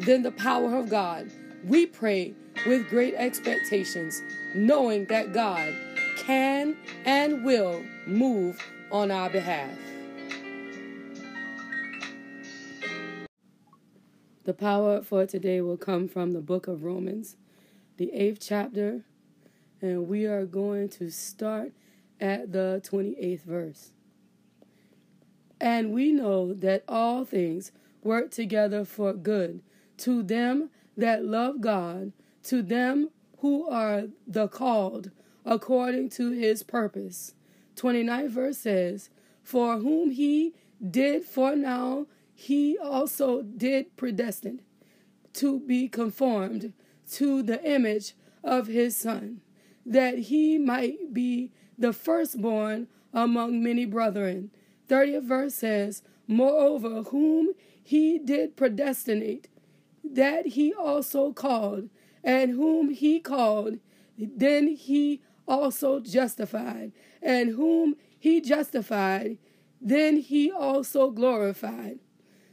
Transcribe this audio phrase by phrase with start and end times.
[0.00, 1.30] than the power of God.
[1.64, 2.34] We pray
[2.66, 4.22] with great expectations,
[4.54, 5.74] knowing that God
[6.16, 9.76] can and will move on our behalf.
[14.44, 17.36] The power for today will come from the book of Romans,
[17.98, 19.02] the eighth chapter,
[19.82, 21.72] and we are going to start
[22.20, 23.92] at the 28th verse.
[25.60, 27.72] And we know that all things
[28.02, 29.60] work together for good
[29.98, 32.12] to them that love God,
[32.44, 35.10] to them who are the called
[35.44, 37.34] according to his purpose.
[37.76, 39.10] 29 verse says,
[39.42, 40.54] For whom he
[40.90, 44.60] did foreknow, he also did predestine
[45.34, 46.72] to be conformed
[47.12, 49.40] to the image of his Son,
[49.86, 54.50] that he might be the firstborn among many brethren.
[54.88, 59.48] 30th verse says, Moreover, whom he did predestinate,
[60.14, 61.90] that he also called,
[62.24, 63.78] and whom he called,
[64.16, 66.92] then he also justified,
[67.22, 69.38] and whom he justified,
[69.80, 71.98] then he also glorified.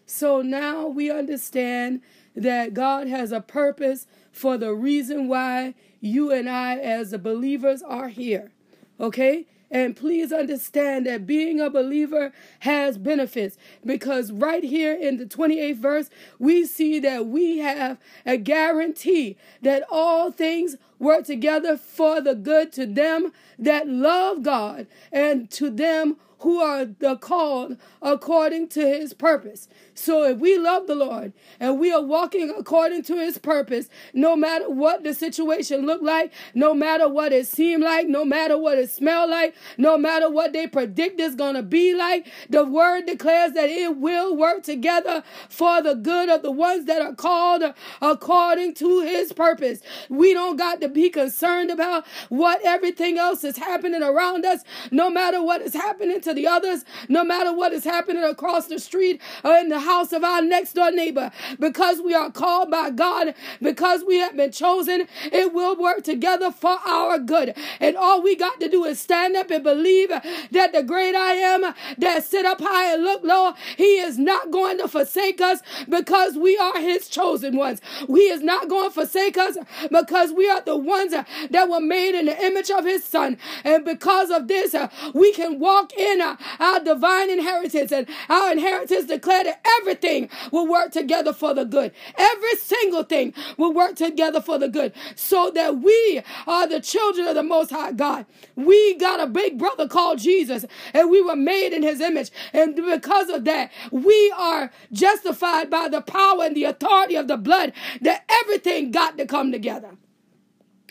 [0.06, 2.02] So now we understand
[2.36, 7.81] that God has a purpose for the reason why you and I, as the believers,
[7.81, 8.52] are here.
[9.00, 9.48] Okay?
[9.71, 15.77] And please understand that being a believer has benefits because right here in the 28th
[15.77, 22.36] verse, we see that we have a guarantee that all things work together for the
[22.36, 28.82] good to them that love God and to them who are the called according to
[28.86, 29.68] his purpose.
[29.94, 34.36] So if we love the Lord and we are walking according to his purpose, no
[34.36, 38.78] matter what the situation look like, no matter what it seem like, no matter what
[38.78, 43.06] it smell like, no matter what they predict is going to be like, the word
[43.06, 47.64] declares that it will work together for the good of the ones that are called
[48.02, 49.80] according to his purpose.
[50.10, 55.10] We don't got to be concerned about what everything else is happening around us, no
[55.10, 59.22] matter what is happening to the others, no matter what is happening across the street
[59.44, 61.32] or in the house of our next door neighbor.
[61.60, 66.52] Because we are called by God, because we have been chosen, it will work together
[66.52, 67.56] for our good.
[67.80, 71.34] And all we got to do is stand up and believe that the great I
[71.34, 75.60] am that sit up high and look low, he is not going to forsake us
[75.88, 77.82] because we are his chosen ones.
[78.08, 79.58] He is not going to forsake us
[79.92, 83.38] because we are the ones that were made in the image of his son.
[83.64, 84.76] And because of this,
[85.14, 90.92] we can walk in our divine inheritance and our inheritance declare that everything will work
[90.92, 91.92] together for the good.
[92.17, 97.27] Every single thing will work together for the good so that we are the children
[97.27, 98.25] of the most high God.
[98.55, 102.31] We got a big brother called Jesus and we were made in his image.
[102.54, 107.37] And because of that, we are justified by the power and the authority of the
[107.37, 109.92] blood that everything got to come together.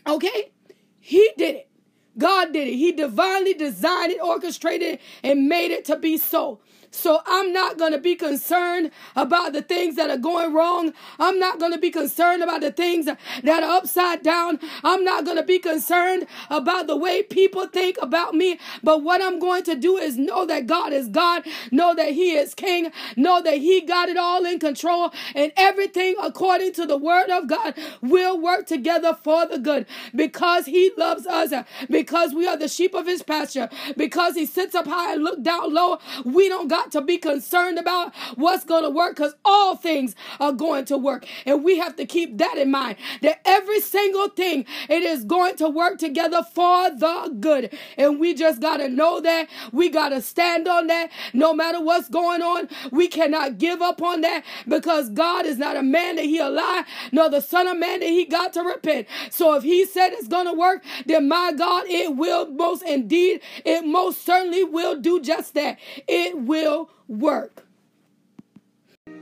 [0.06, 0.52] Okay?
[1.00, 1.70] He did it.
[2.16, 2.74] God did it.
[2.74, 6.60] He divinely designed it, orchestrated it, and made it to be so.
[6.94, 10.92] So I'm not going to be concerned about the things that are going wrong.
[11.18, 13.18] I'm not going to be concerned about the things that
[13.62, 14.60] are upside down.
[14.84, 18.58] I'm not going to be concerned about the way people think about me.
[18.82, 22.32] But what I'm going to do is know that God is God, know that He
[22.32, 26.96] is King, know that He got it all in control, and everything according to the
[26.96, 31.52] Word of God will work together for the good because He loves us,
[31.90, 35.42] because we are the sheep of His pasture, because He sits up high and look
[35.42, 35.98] down low.
[36.24, 40.14] We don't got got to be concerned about what's going to work because all things
[40.40, 41.26] are going to work.
[41.46, 45.56] And we have to keep that in mind that every single thing, it is going
[45.56, 47.76] to work together for the good.
[47.96, 49.48] And we just got to know that.
[49.72, 52.68] We got to stand on that no matter what's going on.
[52.90, 56.84] We cannot give up on that because God is not a man that he'll lie,
[57.12, 59.06] nor the son of man that he got to repent.
[59.30, 63.40] So if he said it's going to work, then my God, it will most indeed,
[63.64, 65.78] it most certainly will do just that.
[66.06, 67.66] It will will work.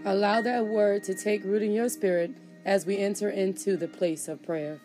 [0.05, 2.33] Allow that word to take root in your spirit
[2.65, 4.81] as we enter into the place of prayer.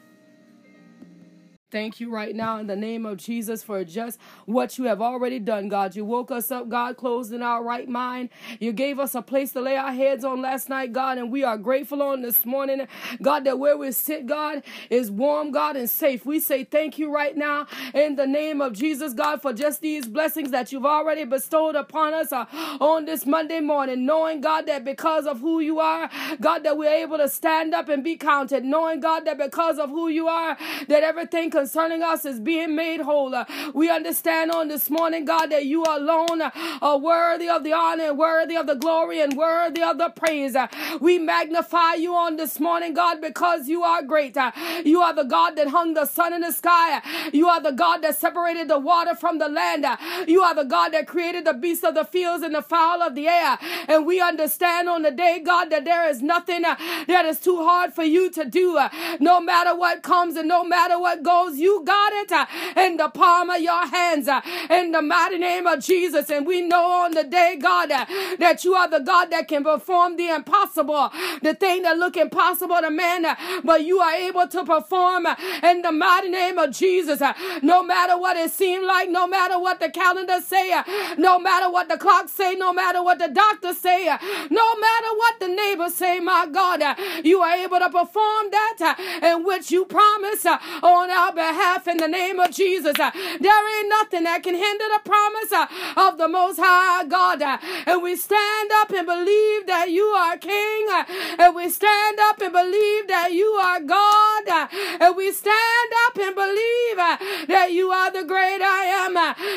[1.70, 5.38] Thank you right now in the name of Jesus for just what you have already
[5.38, 5.98] done, God.
[5.98, 8.30] You woke us up, God, closed in our right mind.
[8.62, 11.44] You gave us a place to lay our heads on last night, God, and we
[11.44, 12.88] are grateful on this morning,
[13.22, 16.26] God, that where we sit, God, is warm, God, and safe.
[16.26, 20.08] We say thank you right now in the name of Jesus, God, for just these
[20.08, 22.46] blessings that you've already bestowed upon us uh,
[22.80, 26.10] on this Monday morning, knowing, God, that because of who you are,
[26.40, 29.90] God, that we're able to stand up and be counted, knowing, God, that because of
[29.90, 33.34] who you are, that everything concerning us is being made whole.
[33.74, 38.56] We understand on this morning, God, that you alone are worthy of the honor, worthy
[38.56, 40.56] of the glory, and worthy of the praise.
[41.02, 44.38] We magnify you on this morning, God, because you are great.
[44.86, 47.02] You are the God that hung the sun in the sky.
[47.34, 49.86] You are the God that separated the water from the land.
[50.28, 53.16] You are the God that created the beasts of the fields and the fowl of
[53.16, 53.58] the air.
[53.88, 57.94] And we understand on the day, God, that there is nothing that is too hard
[57.94, 58.80] for you to do.
[59.20, 62.46] No matter what comes and no matter what goes, knows you got it uh,
[62.78, 66.30] in the palm of your hands uh, in the mighty name of Jesus.
[66.30, 68.06] And we know on the day, God, uh,
[68.40, 71.12] that you are the God that can perform the impossible,
[71.42, 75.36] the thing that look impossible to man, uh, but you are able to perform uh,
[75.64, 77.22] in the mighty name of Jesus.
[77.22, 80.74] Uh, no matter what it seems like, no matter what the calendar say,
[81.18, 85.40] no matter what the clock say, no matter what the doctor say, no matter what
[85.40, 86.82] the neighbors say, my God,
[87.24, 92.08] you are able to perform that in which you promise on our behalf in the
[92.08, 93.00] name of Jesus.
[93.00, 95.68] Uh, there ain't nothing that can hinder the promise uh,
[96.10, 97.42] of the Most High God.
[97.42, 100.88] Uh, and we stand up and believe that you are King.
[100.92, 101.06] Uh,
[101.40, 104.48] and we stand up and believe that you are God.
[104.50, 104.68] Uh,
[105.00, 107.18] and we stand up and believe uh,
[107.48, 109.14] that you are the great I am.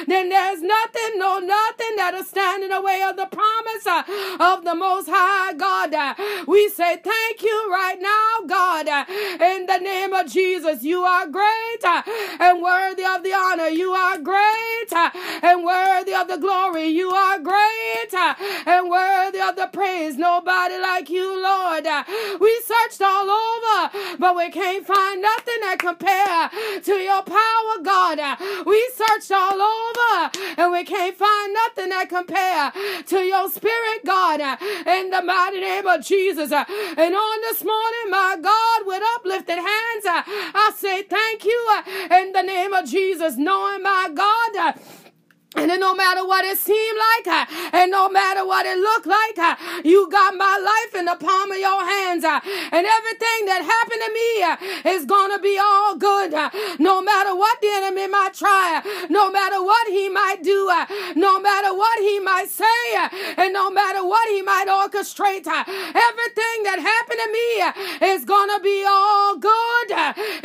[0.06, 3.86] Then there's nothing, no nothing that'll stand in the way of the promise
[4.40, 6.16] of the Most High God.
[6.46, 8.86] We say thank you right now, God.
[9.40, 12.04] In the name of Jesus, you are great great
[12.40, 13.68] and worthy of the honor.
[13.68, 14.92] You are great
[15.42, 16.86] and worthy of the glory.
[16.86, 18.14] You are great
[18.66, 20.16] and worthy of the praise.
[20.16, 21.86] Nobody like you, Lord.
[22.40, 28.18] We searched all over, but we can't find nothing that compare to your power, God.
[28.66, 32.72] We searched all over and we can't find nothing that compare
[33.06, 34.40] to your spirit, God.
[34.86, 36.52] In the mighty name of Jesus.
[36.52, 41.59] And on this morning, my God, with uplifted hands, I say thank you
[42.10, 44.74] in the name of Jesus, knowing my God
[45.56, 49.36] and no matter what it seemed like, uh, and no matter what it looked like,
[49.36, 52.22] uh, you got my life in the palm of your hands.
[52.24, 52.38] Uh,
[52.70, 56.32] and everything that happened to me uh, is gonna be all good.
[56.32, 60.70] Uh, no matter what the enemy might try, uh, no matter what he might do,
[61.16, 62.86] no matter what he might say,
[63.36, 68.84] and no matter what he might orchestrate, everything that happened to me is gonna be
[68.86, 69.90] all good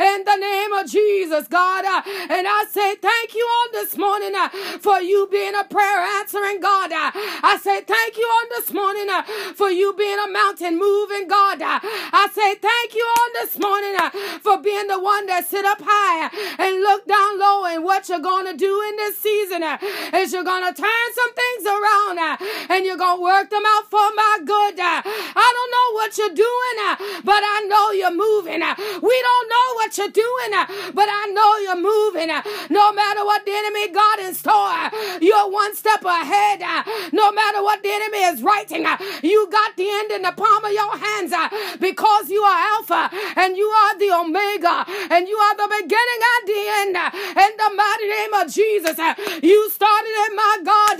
[0.00, 1.84] in the name of Jesus, God.
[1.84, 4.34] And I say thank you on this morning
[4.80, 6.90] for for you being a prayer answering God.
[6.90, 9.22] Uh, I say thank you on this morning uh,
[9.52, 11.60] for you being a mountain moving God.
[11.60, 14.08] Uh, I say thank you on this morning uh,
[14.40, 17.66] for being the one that sit up high and look down low.
[17.66, 19.76] And what you're going to do in this season uh,
[20.16, 22.36] is you're going to turn some things around uh,
[22.72, 24.80] and you're going to work them out for my good.
[24.80, 26.76] I don't know what you're doing,
[27.20, 28.64] but I know you're moving.
[28.64, 30.52] We don't know what you're doing,
[30.96, 32.32] but I know you're moving.
[32.72, 34.85] No matter what the enemy got in store,
[35.20, 36.62] you're one step ahead.
[36.62, 40.32] Uh, no matter what the enemy is writing, uh, you got the end in the
[40.32, 41.48] palm of your hands uh,
[41.80, 46.42] because you are Alpha and you are the Omega and you are the beginning and
[46.48, 46.96] the end.
[47.36, 48.96] In the mighty name of Jesus,
[49.42, 50.95] you started it, my God.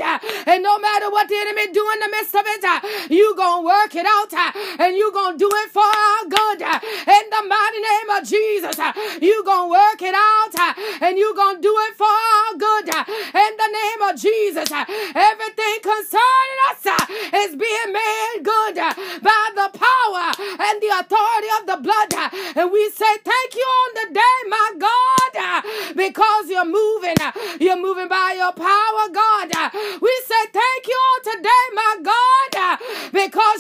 [0.77, 3.95] No matter what the enemy do in the midst of it, uh, you gonna work
[3.95, 4.53] it out uh,
[4.85, 6.61] and you gonna do it for our good.
[6.61, 8.77] Uh, in the mighty name of Jesus,
[9.23, 12.89] you gonna work it out and you gonna do it for our good.
[12.93, 14.69] In the name of Jesus.
[14.71, 16.85] Everything concerning us
[17.33, 20.27] is being made good by the power
[20.61, 22.13] and the authority of the blood.
[22.55, 25.65] And we say thank you on the day, my God,
[25.97, 27.17] because you're moving.
[27.61, 29.73] You're moving by your power, God.
[30.01, 32.16] We say thank you on today, my God,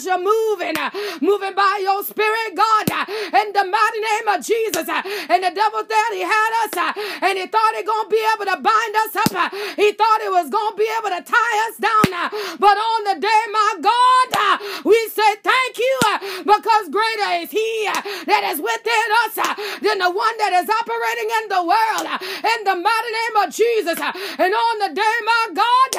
[0.05, 3.05] you're moving, uh, moving by your spirit, God, uh,
[3.41, 4.89] in the mighty name of Jesus.
[4.89, 8.47] Uh, and the devil thought he had us, and he thought he gonna be able
[8.47, 9.53] to bind us up.
[9.77, 12.31] He thought he was to be able to tie us down.
[12.59, 15.99] But on the day, my God, we say thank you
[16.45, 17.89] because greater is He
[18.27, 19.35] that is within us
[19.81, 22.07] than the one that is operating in the world.
[22.23, 23.99] In the mighty name of Jesus.
[24.39, 25.91] And on the day, my God,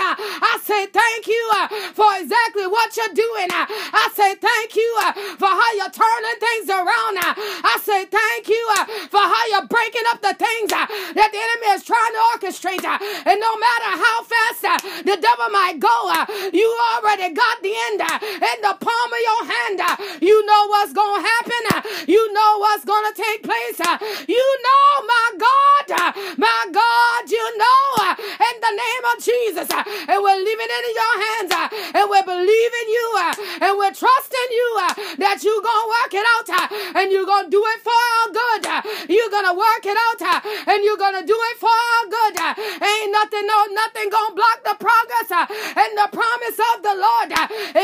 [0.42, 1.44] I say thank you
[1.94, 3.50] for exactly what you're doing.
[3.94, 7.15] I say thank you uh, for how you're turning things around.
[7.17, 7.34] Uh.
[7.38, 11.67] I say thank you uh, for how you're breaking up the things that the enemy
[11.75, 12.84] is trying to orchestrate.
[12.84, 14.62] And no matter how fast
[15.03, 15.96] the devil might go,
[16.53, 19.79] you already got the end in the palm of your hand.
[20.22, 21.63] You know what's going to happen.
[22.08, 23.79] You know what's going to take place.
[24.27, 25.88] You know, my God,
[26.38, 27.76] my God, you know,
[28.68, 29.68] the name of Jesus.
[29.72, 31.52] Uh, and we're leaving it in your hands.
[31.52, 33.06] Uh, and we're believing you.
[33.16, 33.34] Uh,
[33.64, 34.70] and we're trusting you
[35.24, 36.50] that you're going to work it out.
[37.00, 38.64] And you're going to do it for our good.
[39.08, 40.22] You're going to work it out.
[40.68, 42.36] And you're going to do it for our good.
[42.84, 47.30] Ain't nothing, no, nothing going to block the progress and the promise of the Lord.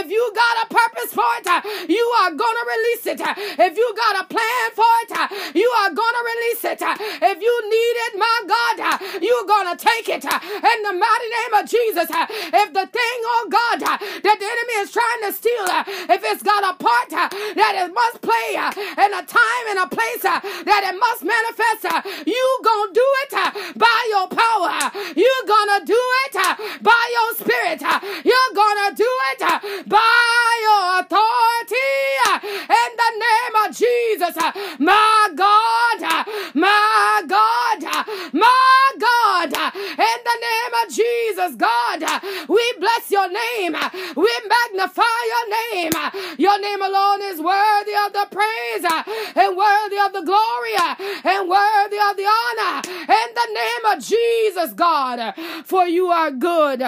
[0.04, 1.48] If you got a purpose for it,
[1.88, 3.22] you are going to release it.
[3.24, 6.82] If you got a plan for it, you are going to release it.
[6.82, 8.78] If you need it, my God,
[9.22, 10.25] you're going to take it.
[10.74, 14.48] In the mighty name of Jesus, uh, if the thing, oh God, uh, that the
[14.48, 18.58] enemy is trying to steal, uh, if it's got a part that it must play
[18.58, 21.86] in a time and a place that it must manifest,
[22.25, 23.34] you to do it
[23.77, 24.89] by your power.
[25.13, 26.36] You're going to do it
[26.82, 27.82] by your spirit.
[28.25, 28.53] You're
[28.89, 29.42] to do it
[29.88, 31.94] by your authority
[32.42, 34.36] in the name of Jesus.
[34.80, 35.62] My God,
[44.16, 45.92] We magnify your name.
[46.38, 48.86] Your name alone is worthy of the praise
[49.36, 50.75] and worthy of the glory
[51.24, 52.82] and worthy of the honor.
[52.88, 55.34] In the name of Jesus, God,
[55.66, 56.82] for you are good.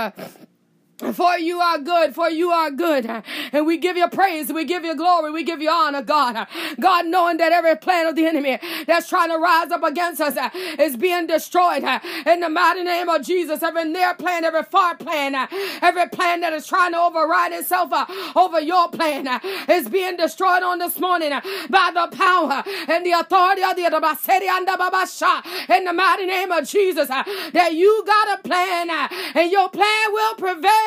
[0.97, 3.05] For you are good, for you are good.
[3.51, 6.47] And we give you praise, we give you glory, we give you honor, God.
[6.79, 10.37] God, knowing that every plan of the enemy that's trying to rise up against us
[10.79, 11.83] is being destroyed.
[12.25, 15.35] In the mighty name of Jesus, every near plan, every far plan,
[15.81, 20.15] every plan that is trying to override itself uh, over your plan uh, is being
[20.15, 21.31] destroyed on this morning
[21.69, 27.09] by the power and the authority of the in the mighty name of Jesus.
[27.09, 28.89] Uh, that you got a plan
[29.35, 30.84] and your plan will prevail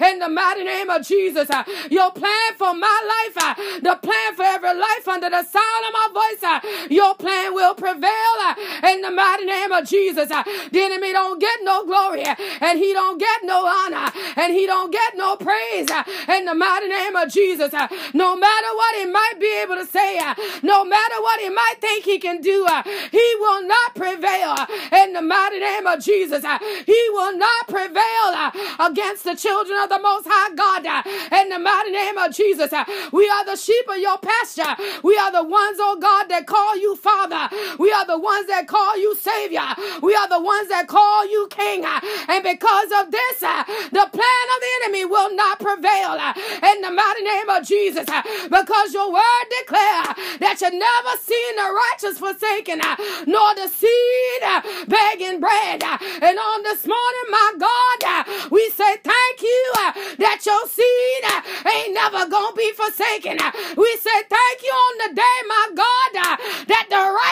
[0.00, 1.48] in the mighty name of Jesus.
[1.50, 5.82] Uh, your plan for my life, uh, the plan for every life under the sound
[5.86, 8.54] of my voice, uh, your plan will prevail uh,
[8.88, 10.30] in the mighty name of Jesus.
[10.30, 14.52] Uh, the enemy don't get no glory uh, and he don't get no honor and
[14.52, 15.88] he don't get no praise
[16.28, 17.72] in the mighty name of Jesus.
[18.14, 20.20] No matter what he might be able to say,
[20.62, 22.66] no matter what he might think he can do,
[23.10, 24.54] he will not prevail
[24.92, 26.44] in the mighty name of Jesus.
[26.86, 30.86] He will not prevail against the children of the Most High God.
[30.86, 31.02] Uh,
[31.40, 34.74] in the mighty name of Jesus, uh, we are the sheep of your pasture.
[35.02, 37.48] We are the ones, oh God, that call you Father.
[37.78, 39.66] We are the ones that call you Savior.
[40.02, 41.84] We are the ones that call you King.
[41.84, 46.18] Uh, and because of this, the plan of the enemy will not prevail.
[46.18, 48.06] In the mighty name of Jesus,
[48.50, 52.80] because your word declare that you never seen the righteous forsaken,
[53.26, 54.42] nor the seed
[54.88, 55.82] begging bread.
[55.82, 61.22] And on this morning, my God, we say thank thank you uh, that your seed
[61.24, 63.38] uh, ain't never gonna be forsaken.
[63.40, 66.10] Uh, we say thank you on the day, my God,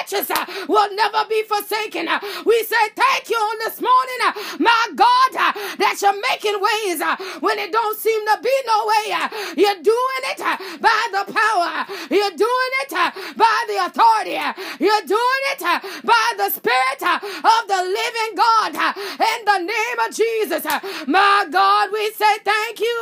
[0.06, 2.08] righteous uh, will never be forsaken.
[2.08, 7.02] Uh, we say thank you on this morning, uh, my God, that you're making ways
[7.40, 9.16] when it don't seem to be no way.
[9.56, 10.38] You're doing it
[10.80, 11.86] by the power.
[12.10, 12.90] You're doing it
[13.36, 14.38] by the authority.
[14.78, 15.62] You're doing it
[16.04, 18.74] by the Spirit of the living God.
[18.74, 20.64] In the name of Jesus,
[21.06, 21.90] my God.
[21.92, 22.96] We say thank you.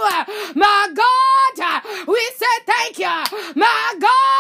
[0.55, 3.53] My God, we say thank you.
[3.55, 4.34] My God,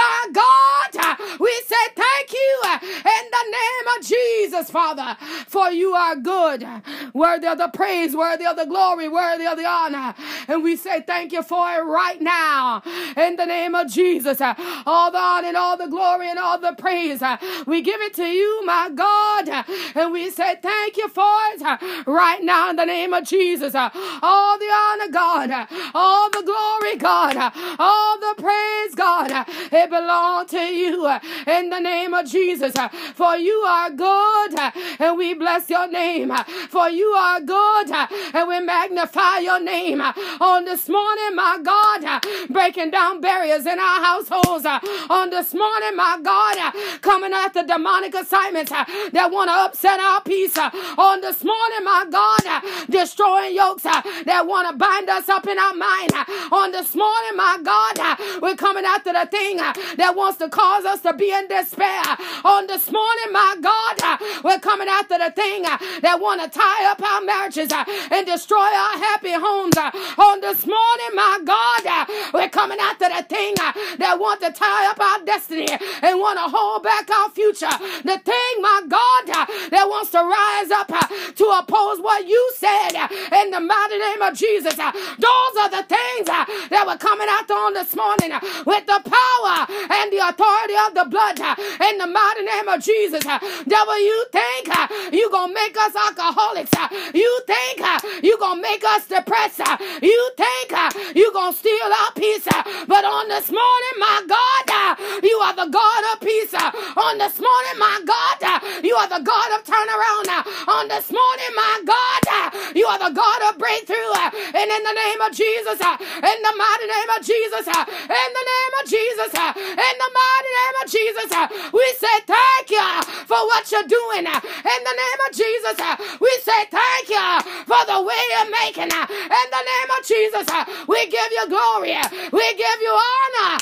[0.00, 0.06] you.
[0.06, 6.16] My God, we say thank you in the name of Jesus, Father, for you are
[6.16, 6.66] good,
[7.14, 10.14] worthy of the praise, worthy of the glory, worthy of the honor.
[10.48, 12.82] And we say thank you for it right now
[13.16, 14.40] in the name of Jesus.
[14.40, 17.22] All the honor and all the glory and all the praise,
[17.66, 19.48] we give it to you, my God.
[19.94, 23.74] And we say thank you for it right now in the name of Jesus.
[23.74, 30.60] All the honor, God, all the glory, God, all the praise, God, it belongs to
[30.60, 31.06] you
[31.46, 32.69] in the name of Jesus.
[33.14, 34.58] For you are good
[34.98, 36.32] and we bless your name.
[36.68, 40.00] For you are good and we magnify your name.
[40.00, 44.66] On this morning, my God, breaking down barriers in our households.
[45.10, 46.72] On this morning, my God,
[47.02, 50.56] coming after demonic assignments that want to upset our peace.
[50.58, 55.74] On this morning, my God, destroying yokes that want to bind us up in our
[55.74, 56.12] mind.
[56.52, 61.00] On this morning, my God, we're coming after the thing that wants to cause us
[61.02, 62.02] to be in despair.
[62.44, 66.48] On this morning, my God, uh, we're coming after the thing uh, that want to
[66.48, 69.76] tie up our marriages uh, and destroy our happy homes.
[69.76, 73.54] On this morning, my God, we're coming after the thing
[73.98, 75.68] that want to tie up our destiny
[76.02, 77.70] and want to hold back our future.
[78.04, 82.92] The thing, my God, that wants to rise up to oppose what you said
[83.40, 84.76] in the mighty name of Jesus.
[84.76, 88.32] Those are the things that were coming after on this morning
[88.66, 93.24] with the power and the authority of the blood in the mighty name of Jesus.
[93.26, 96.70] Uh, devil, you think uh, you gonna make us alcoholics?
[96.76, 97.80] Uh, you think
[98.22, 99.60] you gonna make us depressed?
[100.02, 100.72] You think
[101.14, 102.46] you gonna steal our peace?
[102.86, 106.54] But on this morning, my God, you are the God of peace.
[106.54, 110.28] On this morning, my God, you are the God of turnaround.
[110.68, 114.14] On this morning, my God, you are the God of breakthrough.
[114.54, 118.72] And in the name of Jesus, in the mighty name of Jesus, in the name
[118.82, 121.30] of Jesus, in the mighty name of Jesus,
[121.72, 122.88] we say thank you
[123.26, 124.24] for what you're doing.
[124.26, 125.76] In the name of Jesus,
[126.20, 127.28] we say thank you
[127.68, 128.90] for the way you're making.
[128.90, 130.46] In the name of Jesus,
[130.88, 131.96] we give you glory,
[132.32, 133.52] we give you honor,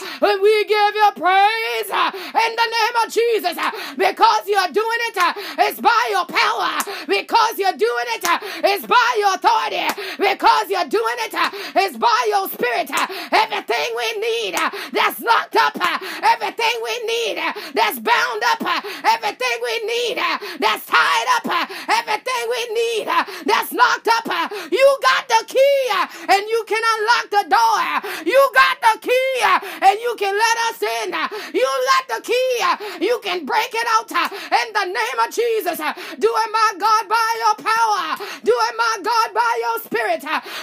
[0.42, 1.90] we give you praise.
[1.90, 3.56] In the name of Jesus,
[3.96, 5.16] because you're doing it,
[5.58, 6.70] it's by your power.
[7.06, 8.24] Because you're doing it,
[8.64, 9.86] it's by your authority.
[10.18, 11.34] Because you're doing it,
[11.76, 12.90] it's by your spirit.
[13.32, 14.54] Everything we need
[14.92, 15.76] that's locked up,
[16.22, 17.36] everything we need
[17.74, 18.82] that's bound up, Uh,
[19.16, 23.06] everything we need uh, that's tied up, uh, everything we need
[23.46, 24.52] that's locked up.
[24.70, 28.24] You got the key uh, and you can unlock the door.
[28.24, 31.08] You got the key uh, and you can let us in.
[31.54, 32.50] You got the key.
[32.62, 35.78] Uh, you can break it out in the name of Jesus.
[36.18, 38.26] Do it, my God, by your power.
[38.44, 40.20] Do it, my God, by your spirit.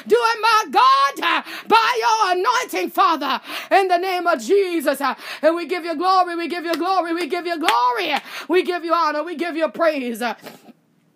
[0.08, 3.42] Do it, my God, by your anointing, Father,
[3.72, 5.02] in the name of Jesus.
[5.42, 6.36] And we give you glory.
[6.36, 7.14] We give you glory.
[7.14, 8.14] We give you glory.
[8.48, 9.24] We give you honor.
[9.24, 10.22] We give you praise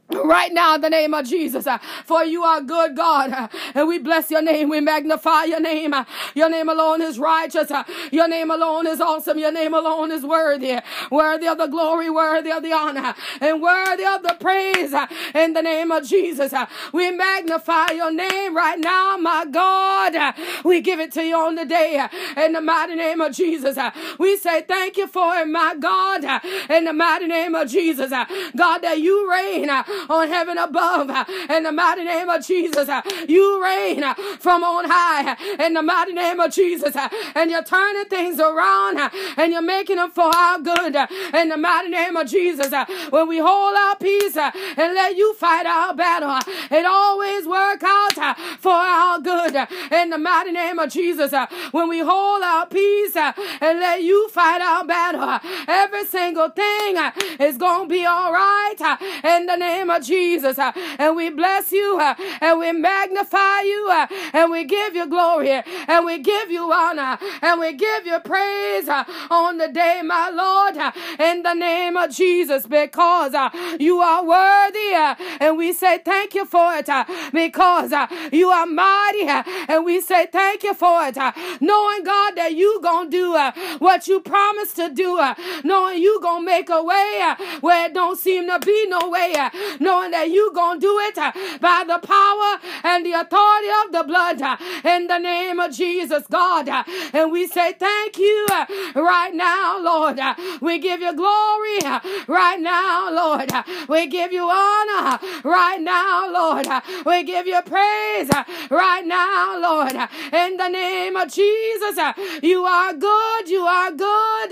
[0.10, 1.68] right now in the name of Jesus.
[1.68, 3.32] Uh, for you are good, God.
[3.32, 4.70] Uh, and we bless your name.
[4.70, 5.94] We magnify your name.
[5.94, 7.72] Uh, your name alone is righteous.
[7.72, 9.38] Uh, your name alone is awesome.
[9.38, 10.78] Your name alone is worthy.
[11.12, 15.54] Worthy of the glory, worthy of the honor, and worthy of the praise uh, in
[15.54, 16.54] the name of Jesus.
[16.54, 20.36] Uh, we magnify your name right now, my God.
[20.64, 22.06] We give it to you on the day
[22.38, 23.78] in the mighty name of Jesus.
[24.18, 26.24] We say thank you for it, my God,
[26.70, 28.10] in the mighty name of Jesus.
[28.10, 29.70] God, that you reign
[30.10, 31.10] on heaven above
[31.50, 32.90] in the mighty name of Jesus.
[33.28, 34.04] You reign
[34.40, 35.36] from on high
[35.66, 36.96] in the mighty name of Jesus.
[37.36, 39.00] And you're turning things around
[39.38, 40.96] and you're making them for our good
[41.34, 42.74] in the mighty name of Jesus.
[43.10, 46.40] When we hold our peace and let you fight our battle,
[46.72, 47.99] it always works out
[48.30, 49.56] Uh, for our good
[49.92, 51.34] in the mighty name of Jesus.
[51.34, 56.50] Uh, when we hold our peace uh, and let you fight our battle, every single
[56.50, 56.98] thing
[57.40, 60.60] is going to be all right in the name of Jesus.
[60.60, 65.08] Uh, and we bless you uh, and we magnify you uh, and we give you
[65.08, 68.88] glory and we give you honor and we give you praise
[69.32, 70.76] on the day, my Lord,
[71.20, 73.34] in the name of Jesus, because
[73.80, 74.94] you are worthy
[75.40, 76.90] and we say thank you for it
[77.34, 77.92] because
[78.32, 81.18] you are mighty uh, and we say thank you for it.
[81.18, 85.20] Uh, knowing, God, that you going to do uh, what you promised to do,
[85.64, 89.34] knowing you going to make a way where it don't seem to be no way,
[89.80, 93.92] knowing that you going to do it uh, by the power and the authority of
[93.92, 96.70] the blood uh, in the name of Jesus, God.
[96.70, 98.48] Uh, and we say thank you
[98.96, 100.20] right now, Lord.
[100.62, 101.80] We give you glory
[102.28, 103.52] right now, Lord.
[103.88, 106.68] We give you honor right now, Lord.
[107.06, 109.96] We give you praise Uh, right now, Lord.
[110.34, 113.50] In the name of Jesus, uh, you are good.
[113.50, 114.52] You are good.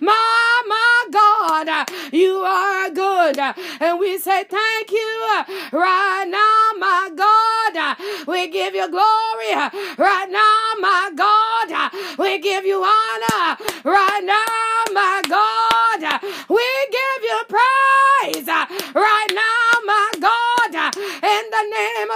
[0.00, 3.38] My, my God, you are good.
[3.80, 7.96] And we say thank thank you uh, right now, my God.
[8.26, 9.52] We give you glory
[9.98, 11.92] right now, my God.
[12.18, 16.20] We give you honor right now, my God.
[16.48, 16.66] We
[16.98, 20.74] give you praise right now, my God.
[21.34, 21.64] In the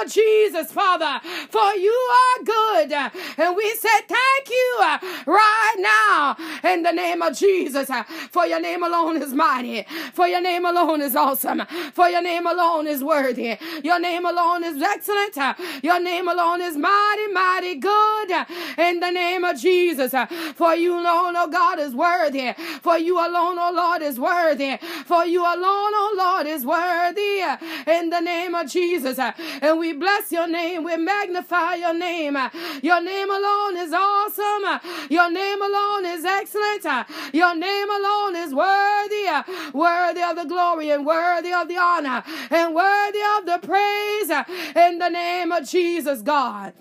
[0.02, 2.92] of Jesus, Father, for you are good.
[2.92, 7.88] And we say thank you uh, right now in the name of Jesus.
[7.90, 9.84] Uh, for your name alone is mighty.
[10.12, 11.62] For your name alone is awesome.
[11.92, 13.56] For your name alone is worthy.
[13.82, 15.38] Your name alone is excellent.
[15.38, 18.30] Uh, your name alone is mighty, mighty good.
[18.78, 20.14] In the name of Jesus.
[20.54, 22.52] For you alone, oh God, is worthy.
[22.80, 24.78] For you alone, oh Lord, is worthy.
[25.04, 27.40] For you alone, oh Lord, is worthy.
[27.86, 29.18] In the name of Jesus.
[29.18, 30.84] And we bless your name.
[30.84, 32.36] We magnify your name.
[32.82, 34.80] Your name alone is awesome.
[35.10, 37.06] Your name alone is excellent.
[37.32, 39.26] Your name alone is worthy.
[39.72, 44.30] Worthy of the glory and worthy of the honor and worthy of the praise
[44.76, 46.72] in the name of Jesus, God.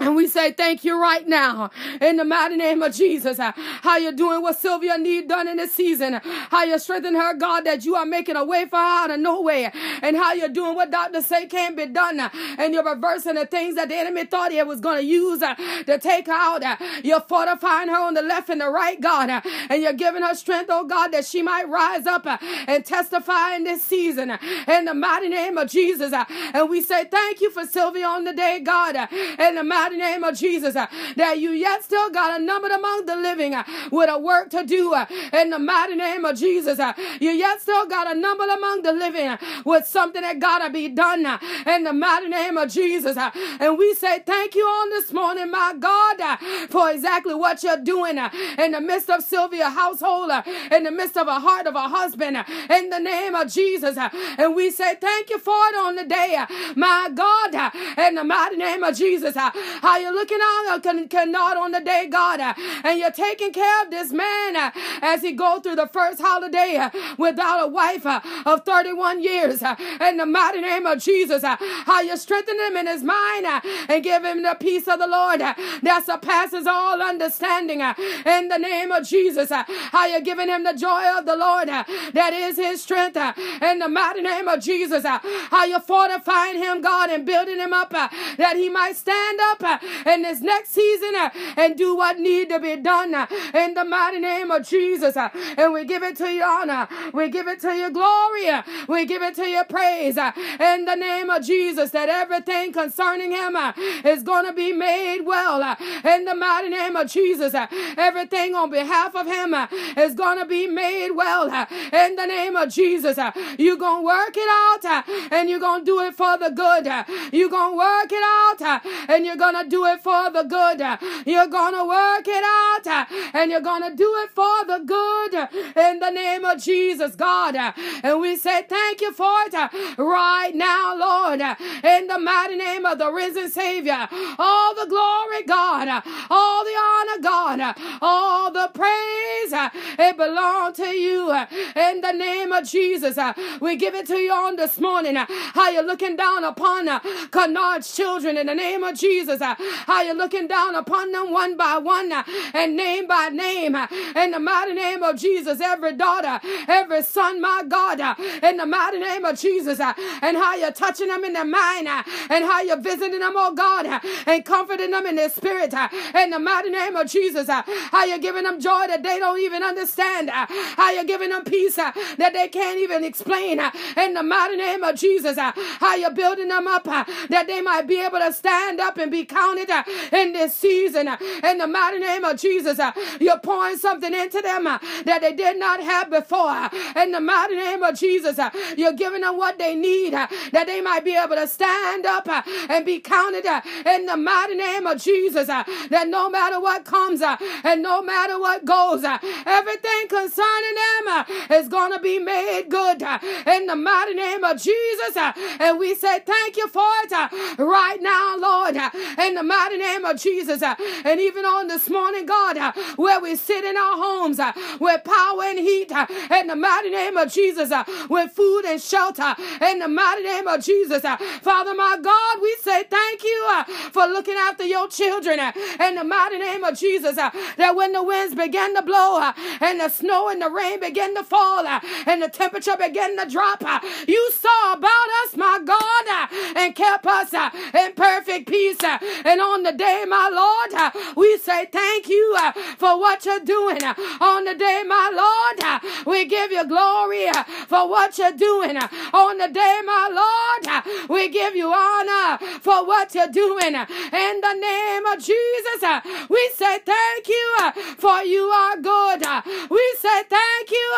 [0.00, 3.38] And we say thank you right now in the mighty name of Jesus.
[3.38, 6.20] Uh, how you doing what Sylvia need done in this season.
[6.24, 9.20] How you strengthen her, God, that you are making a way for her out of
[9.20, 9.72] nowhere.
[10.02, 12.18] And how you're doing what doctors say can't be done.
[12.18, 15.42] Uh, and you're reversing the things that the enemy thought he was going to use
[15.42, 15.54] uh,
[15.86, 16.62] to take her out.
[17.04, 19.42] You're fortifying her on the left and the right, God.
[19.68, 23.64] And you're giving her strength, oh God, that she might rise up and testify in
[23.64, 24.38] this season.
[24.66, 26.12] In the mighty name of Jesus.
[26.54, 28.96] And we say thank you for Sylvia on the day, God.
[29.38, 32.68] In the mighty mighty name of Jesus, uh, that you yet still got a number
[32.68, 36.38] among the living uh, with a work to do uh, in the mighty name of
[36.38, 36.78] Jesus.
[36.78, 40.70] Uh, you yet still got a number among the living uh, with something that gotta
[40.70, 43.16] be done uh, in the mighty name of Jesus.
[43.16, 48.18] And we say thank you on this morning, my God, for exactly what you're doing
[48.58, 50.30] in the midst of Sylvia household,
[50.70, 52.36] in the midst of a heart of a husband,
[52.70, 53.96] in the name of Jesus.
[54.38, 56.44] And we say thank you for it on the day,
[56.76, 59.36] my God, in the mighty name of Jesus.
[59.82, 63.10] Uh, how you're looking on uh, can, cannot on the day, God, uh, and you're
[63.10, 64.70] taking care of this man uh,
[65.02, 69.62] as he go through the first holiday uh, without a wife uh, of 31 years.
[69.62, 73.46] Uh, in the mighty name of Jesus, how you strengthen him in his mind
[73.88, 77.80] and give him the peace of the Lord that surpasses all understanding.
[77.80, 82.32] In the name of Jesus, how you're giving him the joy of the Lord that
[82.32, 83.16] is his strength.
[83.62, 87.90] In the mighty name of Jesus, how you're fortifying him, God, and building him up
[87.90, 92.48] that he might stand up Uh, in this next season uh, and do what need
[92.48, 95.16] to be done uh, in the mighty name of Jesus.
[95.16, 96.88] Uh, and we give it to you honor.
[97.12, 98.48] We give it to you glory.
[98.48, 102.72] Uh, we give it to you praise uh, in the name of Jesus that everything
[102.72, 103.56] concerning him
[104.04, 107.54] is going to be made well in the mighty name of Jesus.
[107.96, 109.54] Everything on behalf of him
[109.96, 111.46] is going to be made well
[111.92, 113.18] in the name of Jesus.
[113.58, 116.86] You're going to work it out and you're going to do it for the good.
[117.32, 120.80] You're going to work it out and you're going to do it for the good.
[121.26, 125.34] You're going to work it out and you're going to do it for the good
[125.76, 127.56] in the name of Jesus, God.
[128.02, 132.98] And we say thank you for it right now, Lord, in the mighty name of
[132.98, 134.08] the risen Savior.
[134.38, 139.52] All the glory, God, all the honor, God, all the praise,
[139.98, 141.30] it belongs to you
[141.76, 143.18] in the name of Jesus.
[143.60, 145.16] We give it to you on this morning.
[145.16, 146.86] How you looking down upon
[147.30, 149.39] Kinard's children in the name of Jesus.
[149.40, 149.54] Uh,
[149.86, 152.22] how you looking down upon them one by one uh,
[152.54, 153.74] and name by name.
[153.74, 158.56] Uh, in the mighty name of Jesus, every daughter, every son, my God, uh, in
[158.56, 162.02] the mighty name of Jesus, uh, and how you're touching them in their mind, uh,
[162.28, 165.72] and how you're visiting them, oh God, and comforting them in their spirit,
[166.14, 169.62] in the mighty name of Jesus, how you're giving them joy that they don't even
[169.62, 173.60] understand, how you're giving them peace that they can't even explain,
[173.96, 178.00] in the mighty name of Jesus, how you're building them up that they might be
[178.00, 181.08] able to stand up and be counted uh, in this season.
[181.08, 185.20] Uh, in the mighty name of Jesus, uh, you're pouring something into them uh, that
[185.20, 186.48] they did not have before.
[186.48, 190.64] Uh, in the mighty name of Jesus, uh, you're giving them what they need that
[190.66, 192.28] they might be able to stand up
[192.68, 193.46] and be counted
[193.86, 195.46] in the mighty name of Jesus.
[195.46, 201.92] That no matter what comes and no matter what goes, everything concerning them is going
[201.92, 203.02] to be made good
[203.46, 205.16] in the mighty name of Jesus.
[205.60, 208.76] And we say thank you for it right now, Lord
[209.20, 210.62] in the mighty name of Jesus.
[210.62, 214.52] Uh, and even on this morning, God, uh, where we sit in our homes uh,
[214.80, 218.80] with power and heat uh, in the mighty name of Jesus, uh, with food and
[218.80, 221.04] shelter in the mighty name of Jesus.
[221.04, 225.38] Uh, Father, my God, we say thank you for looking after your children
[225.80, 227.16] in the mighty name of Jesus.
[227.16, 231.24] That when the winds begin to blow and the snow and the rain begin to
[231.24, 233.62] fall and the temperature begin to drop,
[234.06, 237.32] you saw about us, my God, and kept us
[237.74, 238.78] in perfect peace
[239.24, 243.40] and on the day, my Lord, uh, we say thank you uh, for what you're
[243.40, 243.82] doing.
[243.82, 248.32] Uh, on the day, my Lord, uh, we give you glory uh, for what you're
[248.32, 248.76] doing.
[248.76, 253.74] Uh, on the day, my Lord, we give you honor for what you're doing.
[253.74, 255.80] In the name of Jesus,
[256.28, 259.22] we say thank you for you are good.
[259.70, 260.88] We say thank you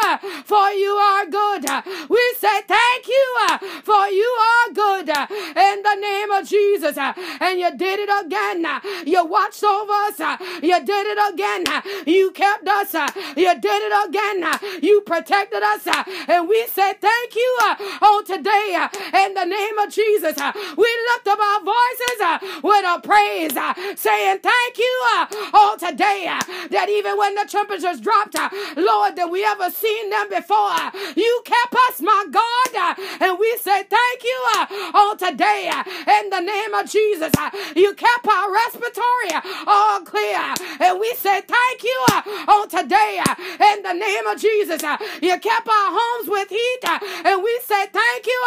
[0.44, 1.64] for you are good.
[2.08, 3.36] We say thank you
[3.84, 5.08] for you are good.
[5.08, 6.96] In the name of Jesus.
[6.98, 8.66] And you did it again.
[9.06, 10.18] You watched over us.
[10.62, 11.64] You did it again.
[12.06, 12.92] You kept us.
[13.36, 14.80] You did it again.
[14.82, 15.86] You protected us.
[16.28, 18.76] And we say thank you uh, on today.
[18.78, 18.88] Uh,
[19.26, 20.36] in the name of Jesus.
[20.38, 23.52] Uh, we lift up our voices with a praise,
[23.98, 24.94] saying thank you
[25.54, 26.24] on today.
[26.70, 28.34] That even when the temperatures dropped,
[28.76, 30.78] Lord, that we ever seen them before,
[31.16, 32.96] you kept us, my God.
[33.20, 34.38] And we say thank you
[34.94, 35.70] on today.
[36.20, 37.32] In the name of Jesus.
[37.76, 39.32] You kept our respiratory
[39.66, 40.54] all clear.
[40.80, 43.34] And we say thank you uh, on today uh,
[43.72, 44.82] in the name of Jesus.
[44.82, 46.84] Uh, you kept our homes with heat.
[47.24, 48.40] And we say thank you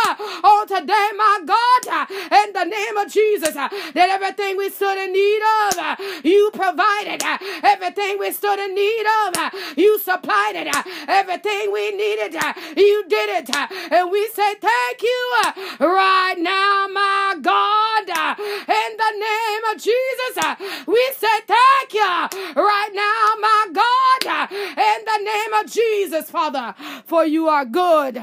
[0.44, 3.54] on today, my God, in the name of Jesus.
[3.54, 7.22] That everything we stood in need of, you provided.
[7.64, 10.76] Everything we stood in need of, you supplied it.
[11.08, 12.34] Everything we needed,
[12.76, 13.56] you did it.
[13.92, 15.42] And we say thank you
[15.80, 19.35] right now, my God, in the name
[19.72, 20.38] of Jesus.
[20.38, 20.56] Uh,
[20.88, 26.74] we say thank you right now, my God, uh, in the name of Jesus, Father,
[27.06, 28.22] for you are good.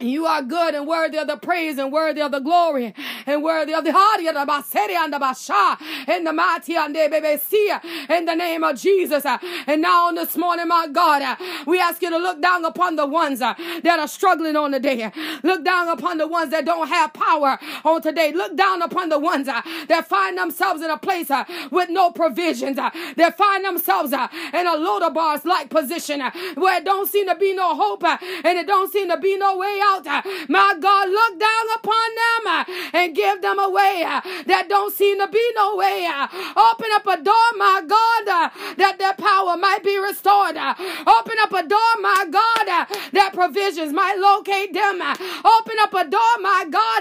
[0.00, 2.94] You are good and worthy of the praise and worthy of the glory
[3.26, 7.00] and worthy of the and the baseri and the basha and the mighty and the
[7.00, 9.26] bebesia in the name of Jesus.
[9.26, 13.06] And now on this morning, my God, we ask you to look down upon the
[13.06, 15.10] ones that are struggling on the day.
[15.42, 18.30] Look down upon the ones that don't have power on today.
[18.32, 21.30] Look down upon the ones that find themselves in a place
[21.72, 22.76] with no provisions.
[22.76, 26.22] That find themselves in a Lo-debar's like position
[26.54, 29.58] where it don't seem to be no hope and it don't seem to be no
[29.58, 30.24] way out out.
[30.48, 34.92] My God, look down upon them uh, and give them a way uh, that don't
[34.94, 36.06] seem to be no way.
[36.10, 36.26] Uh.
[36.56, 40.56] Open up a door, my God, that their power might be restored.
[40.56, 42.66] Open up a door, my God,
[43.12, 45.00] that provisions might locate them.
[45.02, 46.97] Open up a door, my God,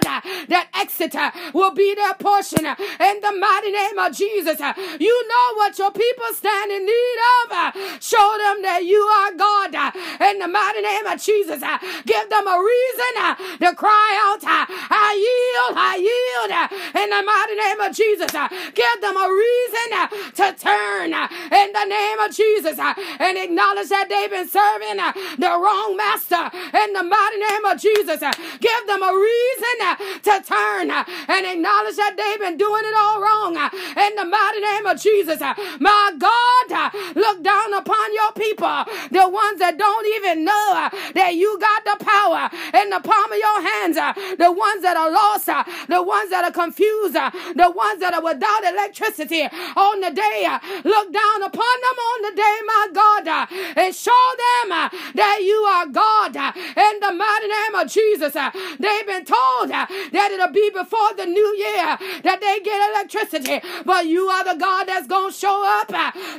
[0.97, 2.65] exit uh, will be their portion.
[2.65, 4.73] Uh, in the mighty name of Jesus, uh.
[4.99, 7.73] you know what your people stand in need of.
[8.01, 9.75] Show them that you are God.
[10.21, 11.61] In the mighty name of Jesus,
[12.05, 17.09] give them a reason uh, to cry out, uh, I yield, I yield uh, in
[17.09, 18.31] the mighty name of Jesus.
[18.73, 19.89] Give them a reason
[20.33, 24.97] to turn in the name of Jesus and acknowledge that they've been serving
[25.37, 28.19] the wrong master in the mighty name of Jesus.
[28.59, 29.77] Give them a reason
[30.23, 34.25] to turn Uh, and acknowledge that they've been doing it all wrong uh, in the
[34.25, 35.41] mighty name of Jesus.
[35.41, 41.35] Uh, my God, look down upon your people, the ones that don't even know that
[41.35, 42.49] you got the power
[42.81, 43.97] in the palm of your hands.
[43.97, 47.99] Uh, the ones that are lost, uh, the ones that are confused, uh, the ones
[47.99, 49.43] that are without electricity
[49.75, 50.47] on the day.
[50.83, 53.47] Look down upon them on the day, my God,
[53.77, 54.69] and show them
[55.15, 58.33] that you are God in the mighty name of Jesus.
[58.33, 64.05] They've been told that it'll be before the new year that they get electricity, but
[64.05, 65.89] you are the God that's going to show up.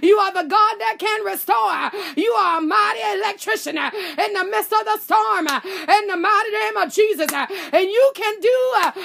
[0.02, 1.90] You are the God that can restore.
[2.16, 6.76] You are a mighty electrician in the midst of the storm, in the mighty name
[6.76, 7.30] of Jesus.
[7.32, 8.58] And you can do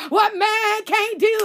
[0.10, 1.38] what man can't do.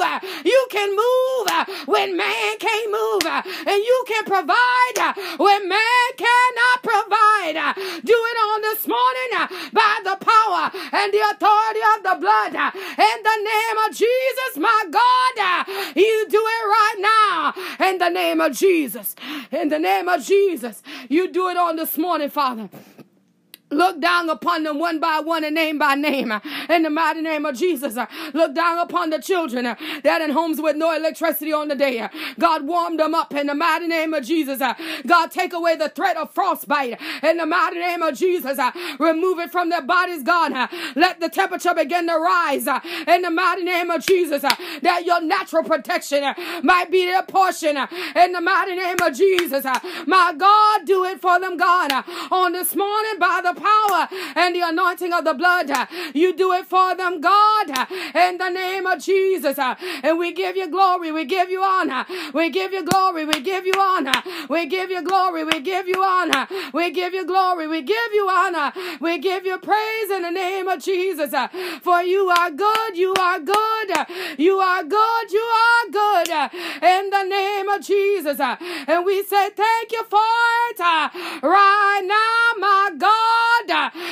[0.44, 1.46] You can move
[1.87, 3.27] when man can't move.
[3.27, 7.74] And you can provide when man cannot provide.
[8.05, 9.31] Do it on this morning
[9.72, 10.47] by the power
[10.92, 12.55] and the authority of the blood.
[12.55, 17.55] In the name of Jesus, my God, you do it right now.
[17.88, 19.14] In the name of Jesus.
[19.51, 20.83] In the name of Jesus.
[21.09, 22.68] You do it on this morning, Father.
[23.70, 26.33] Look down upon them one by one and name by name
[26.70, 27.96] in the mighty name of Jesus.
[28.33, 29.64] Look down upon the children
[30.02, 32.09] that in homes with no electricity on the day.
[32.38, 34.62] God warm them up in the mighty name of Jesus.
[35.07, 38.59] God take away the threat of frostbite in the mighty name of Jesus.
[38.98, 40.70] Remove it from their bodies, God.
[40.96, 42.66] Let the temperature begin to rise
[43.07, 44.42] in the mighty name of Jesus.
[44.83, 46.24] That your natural protection
[46.62, 47.76] might be their portion
[48.16, 49.64] in the mighty name of Jesus.
[50.07, 51.92] My God, do it for them, God,
[52.31, 55.70] on this morning by the power and the anointing of the blood.
[56.14, 57.68] You do it for them, God,
[58.14, 59.58] in the name of Jesus.
[59.58, 61.12] And we give you glory.
[61.12, 62.06] We give you honor.
[62.34, 63.24] We give you glory.
[63.24, 64.22] We give you honor.
[64.48, 65.44] We give you glory.
[65.44, 66.46] We give you honor.
[66.72, 67.66] We give you glory.
[67.68, 68.72] We give you honor.
[69.00, 71.34] We give you praise in the name of Jesus.
[71.82, 72.96] For you are good.
[72.96, 73.90] You are good.
[74.38, 75.32] You are good.
[75.32, 76.28] You are good.
[76.82, 78.38] In the name of Jesus.
[78.40, 80.18] And we say thank you for
[80.70, 80.80] it
[81.42, 83.47] right now, my God.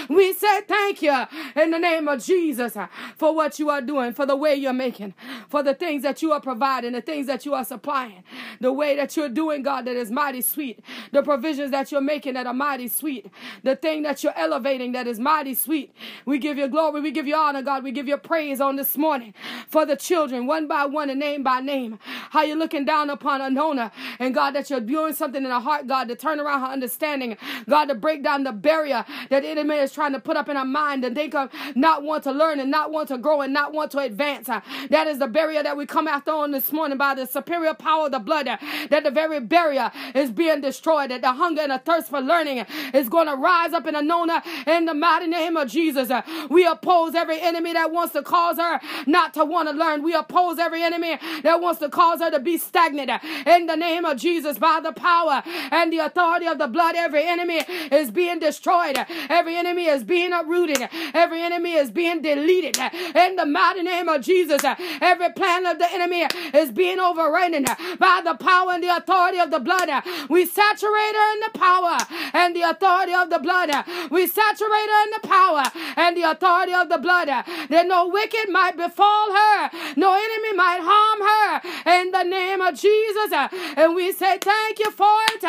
[0.09, 2.77] We say thank you in the name of Jesus
[3.17, 5.15] for what you are doing, for the way you're making,
[5.49, 8.25] for the things that you are providing, the things that you are supplying,
[8.61, 10.81] the way that you're doing, God, that is mighty sweet,
[11.13, 13.27] the provisions that you're making that are mighty sweet,
[13.63, 15.95] the thing that you're elevating that is mighty sweet.
[16.25, 18.97] We give you glory, we give you honor, God, we give you praise on this
[18.97, 19.35] morning
[19.69, 21.99] for the children, one by one and name by name.
[22.31, 25.87] How you're looking down upon Anona, and God, that you're doing something in her heart,
[25.87, 27.37] God, to turn around her understanding,
[27.69, 30.57] God, to break down the barrier that the enemy is trying to put up in
[30.57, 33.53] our mind and think of not want to learn and not want to grow and
[33.53, 34.49] not want to advance.
[34.49, 37.75] Uh, that is the barrier that we come after on this morning by the superior
[37.75, 38.57] power of the blood, uh,
[38.91, 42.65] that the very barrier is being destroyed, that the hunger and the thirst for learning
[42.95, 46.11] is going to rise up in Anona uh, in the mighty name of Jesus.
[46.51, 50.03] We oppose every enemy that wants to cause her not to want to learn.
[50.03, 53.11] We oppose every enemy that wants to cause her to be stagnant
[53.47, 56.95] in the name of Jesus by the power and the authority of the blood.
[56.97, 58.97] Every enemy is being destroyed.
[59.29, 60.89] Every enemy is being uprooted.
[61.15, 62.79] Every enemy is being deleted
[63.15, 64.63] in the mighty name of Jesus.
[65.01, 67.65] Every plan of the enemy is being overridden
[67.99, 69.89] by the power and the authority of the blood.
[70.29, 71.99] We saturate her in the power
[72.33, 73.71] and the authority of the blood.
[74.11, 75.63] We saturate her in the power
[75.97, 77.29] and the authority of the blood.
[77.29, 82.75] That no wicked might befall her, no enemy might harm her in the name of
[82.75, 83.33] Jesus.
[83.77, 85.43] And we say thank you for it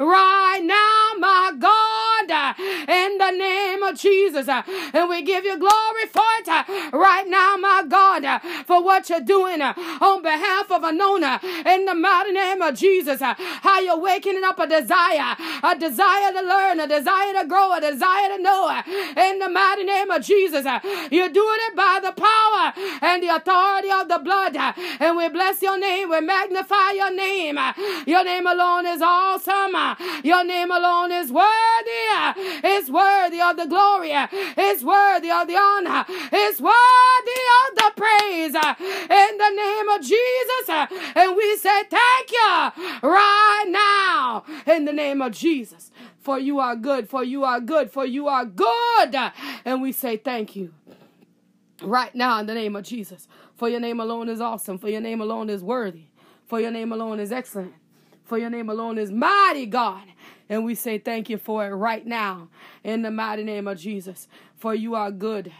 [0.00, 2.56] right now, my God,
[2.88, 4.48] in the name of Jesus.
[4.48, 8.82] Uh, and we give you glory for it uh, right now, my God, uh, for
[8.82, 13.20] what you're doing on behalf of Anona in the mighty name of Jesus.
[13.20, 17.80] How you're waking up a desire, a desire to learn, a desire to grow, a
[17.80, 18.82] desire to know
[19.16, 20.64] in the mighty name of Jesus.
[21.10, 22.72] You're doing it by the power
[23.02, 24.56] and the authority of the blood.
[25.00, 26.10] And we bless your name.
[26.10, 27.58] We magnify your name.
[28.06, 29.74] Your name alone is awesome.
[30.24, 32.04] Your name alone is worthy.
[32.64, 34.10] It's worthy of the glory.
[34.12, 36.04] It's worthy of the honor.
[36.08, 38.54] It's worthy of the praise.
[38.54, 40.68] In the name of Jesus.
[41.14, 44.44] And we say thank you right now.
[44.66, 45.90] In the name of Jesus.
[46.18, 47.08] For you are good.
[47.08, 47.90] For you are good.
[47.90, 49.14] For you are good.
[49.64, 50.72] And we say thank you
[51.82, 53.28] right now in the name of Jesus.
[53.56, 54.78] For your name alone is awesome.
[54.78, 56.04] For your name alone is worthy.
[56.46, 57.74] For your name alone is excellent.
[58.24, 60.04] For your name alone is mighty God.
[60.48, 62.48] And we say thank you for it right now
[62.82, 64.28] in the mighty name of Jesus.
[64.56, 65.52] For you are good.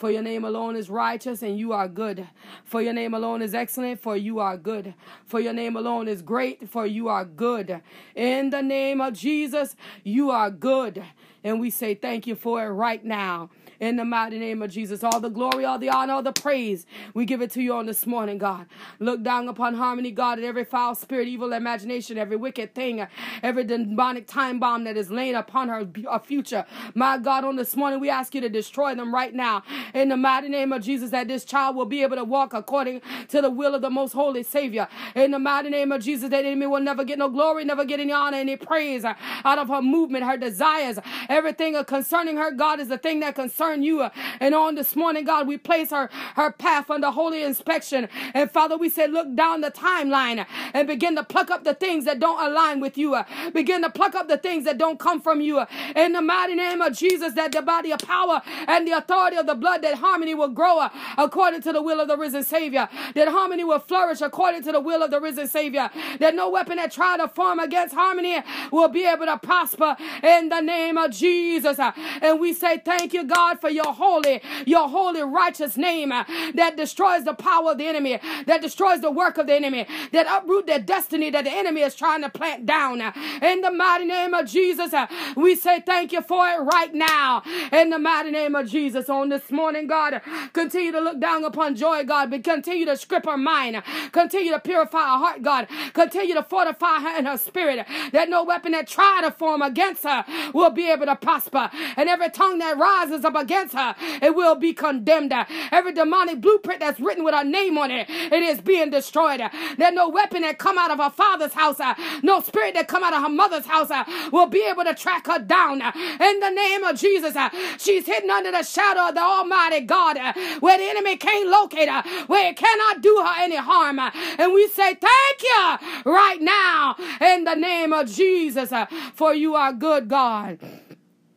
[0.00, 2.26] For your name alone is righteous and you are good.
[2.64, 4.94] For your name alone is excellent, for you are good.
[5.26, 7.82] For your name alone is great, for you are good.
[8.14, 11.04] In the name of Jesus, you are good.
[11.44, 13.50] And we say thank you for it right now
[13.80, 15.02] in the mighty name of Jesus.
[15.02, 17.86] All the glory, all the honor, all the praise, we give it to you on
[17.86, 18.66] this morning, God.
[18.98, 23.06] Look down upon Harmani, God, and every foul spirit, evil imagination, every wicked thing,
[23.42, 25.86] every demonic time bomb that is laying upon her
[26.22, 26.66] future.
[26.94, 29.62] My God, on this morning, we ask you to destroy them right now
[29.94, 33.00] in the mighty name of Jesus, that this child will be able to walk according
[33.28, 34.86] to the will of the most holy Savior.
[35.14, 37.98] In the mighty name of Jesus, that enemy will never get no glory, never get
[37.98, 39.14] any honor, any praise uh,
[39.44, 43.69] out of her movement, her desires, everything concerning her, God, is the thing that concerns
[43.78, 44.08] you.
[44.40, 48.08] And on this morning, God, we place her, her path under holy inspection.
[48.34, 52.04] And Father, we say, look down the timeline and begin to pluck up the things
[52.04, 53.16] that don't align with you.
[53.54, 55.64] Begin to pluck up the things that don't come from you.
[55.96, 59.46] In the mighty name of Jesus, that the body of power and the authority of
[59.46, 62.88] the blood, that Harmani will grow according to the will of the risen Savior.
[63.14, 65.90] That Harmani will flourish according to the will of the risen Savior.
[66.18, 70.48] That no weapon that try to form against Harmani will be able to prosper in
[70.48, 71.78] the name of Jesus.
[71.78, 76.76] And we say, thank you, God, for your holy, your holy righteous name uh, that
[76.76, 80.66] destroys the power of the enemy, that destroys the work of the enemy, that uproot
[80.66, 83.00] the destiny that the enemy is trying to plant down.
[83.00, 86.94] Uh, in the mighty name of Jesus, uh, we say thank you for it right
[86.94, 87.42] now.
[87.72, 90.20] In the mighty name of Jesus, on this morning, God,
[90.52, 94.60] continue to look down upon joy, God, but continue to script her mind, continue to
[94.60, 98.86] purify her heart, God, continue to fortify her in her spirit, that no weapon that
[98.88, 103.24] try to form against her will be able to prosper, and every tongue that rises
[103.24, 105.32] up against against her, it will be condemned.
[105.72, 109.42] Every demonic blueprint that's written with her name on it, it is being destroyed.
[109.76, 111.80] There's no weapon that come out of her father's house,
[112.22, 113.90] no spirit that come out of her mother's house
[114.32, 115.82] will be able to track her down.
[115.82, 117.36] In the name of Jesus,
[117.78, 120.16] she's hidden under the shadow of the Almighty God,
[120.60, 123.98] where the enemy can't locate her, where it cannot do her any harm.
[123.98, 128.72] And we say thank you right now in the name of Jesus,
[129.14, 130.58] for you are good, God.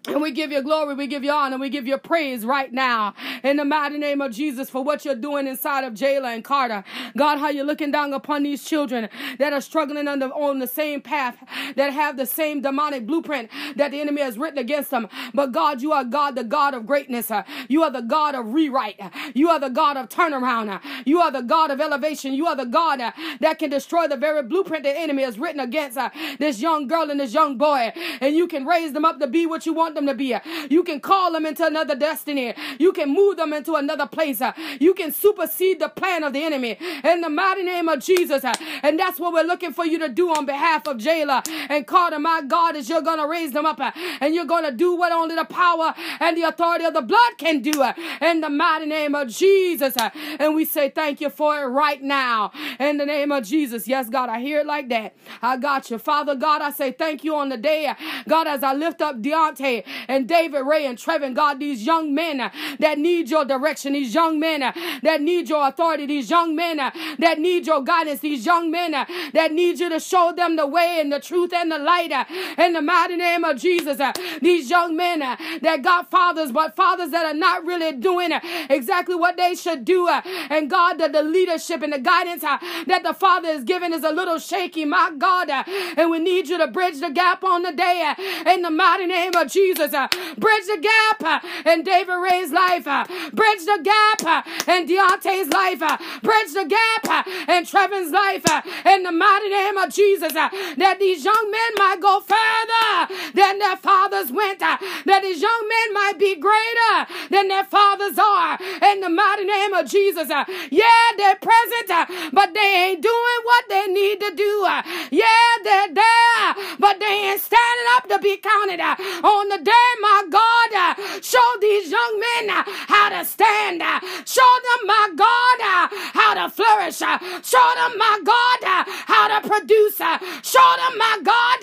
[0.06, 3.14] And we give you glory, we give you honor, we give you praise right now
[3.42, 6.84] in the mighty name of Jesus for what you're doing inside of Jayla and Carter.
[7.16, 9.08] God, how you're looking down upon these children
[9.40, 11.38] that are struggling under, on the same path,
[11.78, 15.08] that have the same demonic blueprint that the enemy has written against them.
[15.34, 17.32] But God, you are God, the God of greatness.
[17.70, 19.00] You are the God of rewrite.
[19.34, 20.82] You are the God of turnaround.
[21.06, 22.34] You are the God of elevation.
[22.34, 23.00] You are the God
[23.40, 27.10] that can destroy the very blueprint the enemy has written against uh, this young girl
[27.10, 27.94] and this young boy.
[28.20, 30.36] And you can raise them up to be what you want want them to be.
[30.74, 32.54] You can call them into another destiny.
[32.80, 34.42] You can move them into another place.
[34.80, 38.44] You can supersede the plan of the enemy in the mighty name of Jesus.
[38.84, 42.20] And that's what we're looking for you to do on behalf of Jayla and Carter.
[42.20, 43.80] My God, is you're going to raise them up
[44.22, 47.38] and you're going to do what only the power and the authority of the blood
[47.38, 47.84] can do
[48.22, 49.96] in the mighty name of Jesus.
[50.40, 53.88] And we say thank you for it right now in the name of Jesus.
[53.88, 55.16] Yes, God, I hear it like that.
[55.42, 55.98] I got you.
[55.98, 57.94] Father God, I say thank you on the day,
[58.28, 62.52] God, as I lift up Deante and David Ray and Trevin, God, these young men
[62.80, 64.62] that need your direction, these young men
[65.02, 69.52] that need your authority, these young men that need your guidance, these young men that
[69.52, 72.12] need you to show them the way and the truth and the light
[72.58, 74.00] in the mighty name of Jesus.
[74.42, 78.32] These young men that got fathers, but fathers that are not really doing
[78.70, 80.08] exactly what they should do.
[80.08, 84.12] And God, that the leadership and the guidance that the Father is giving is a
[84.12, 85.50] little shaky, my God.
[85.98, 88.14] And we need you to bridge the gap on the day
[88.48, 89.73] in the mighty name of Jesus.
[89.74, 89.94] Jesus.
[89.94, 90.08] Uh,
[90.38, 92.88] bridge the gap uh, in David Ray's life.
[92.88, 95.82] Uh, bridge the gap uh, in Deante's life.
[95.82, 98.46] Uh, bridge the gap uh, in Trevin's life.
[98.86, 100.34] In the mighty name of Jesus.
[100.34, 104.60] That these young men might go further than their fathers went.
[104.60, 108.58] That these young men might be greater than their fathers are.
[108.92, 110.30] In the mighty name of Jesus.
[110.30, 114.68] Yeah, they're present, but they ain't doing what they need to do.
[115.10, 118.80] Yeah, they're there, but they ain't standing up to be counted
[119.24, 123.82] on the day, my God, uh, show these young men uh, how to stand.
[123.82, 127.02] Uh, show them, my God, uh, how to flourish.
[127.02, 129.98] Uh, show them, my God, uh, how to produce.
[129.98, 131.60] Show them, my God,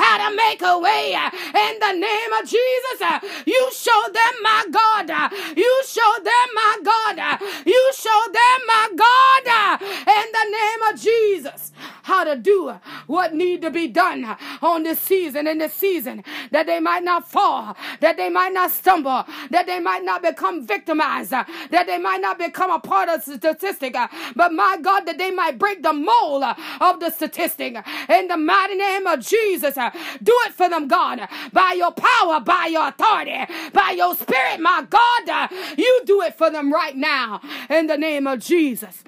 [0.00, 1.14] how to make a way.
[1.14, 3.00] In the name of Jesus,
[3.46, 5.08] you show them, my God.
[5.56, 7.40] You show them, my God.
[7.66, 9.44] You show them, my God,
[10.22, 12.74] in the name of Jesus, how to do
[13.06, 17.28] what need to be done on this season, in this season, that they might not
[17.28, 22.20] fall that they might not stumble, that they might not become victimized, that they might
[22.20, 23.96] not become a part of the statistic,
[24.36, 26.44] but my God, that they might break the mold
[26.80, 27.76] of the statistic.
[28.08, 29.74] In the mighty name of Jesus,
[30.22, 33.38] do it for them, God, by your power, by your authority,
[33.72, 37.40] by your spirit, my God, you do it for them right now.
[37.70, 39.04] In the name of Jesus.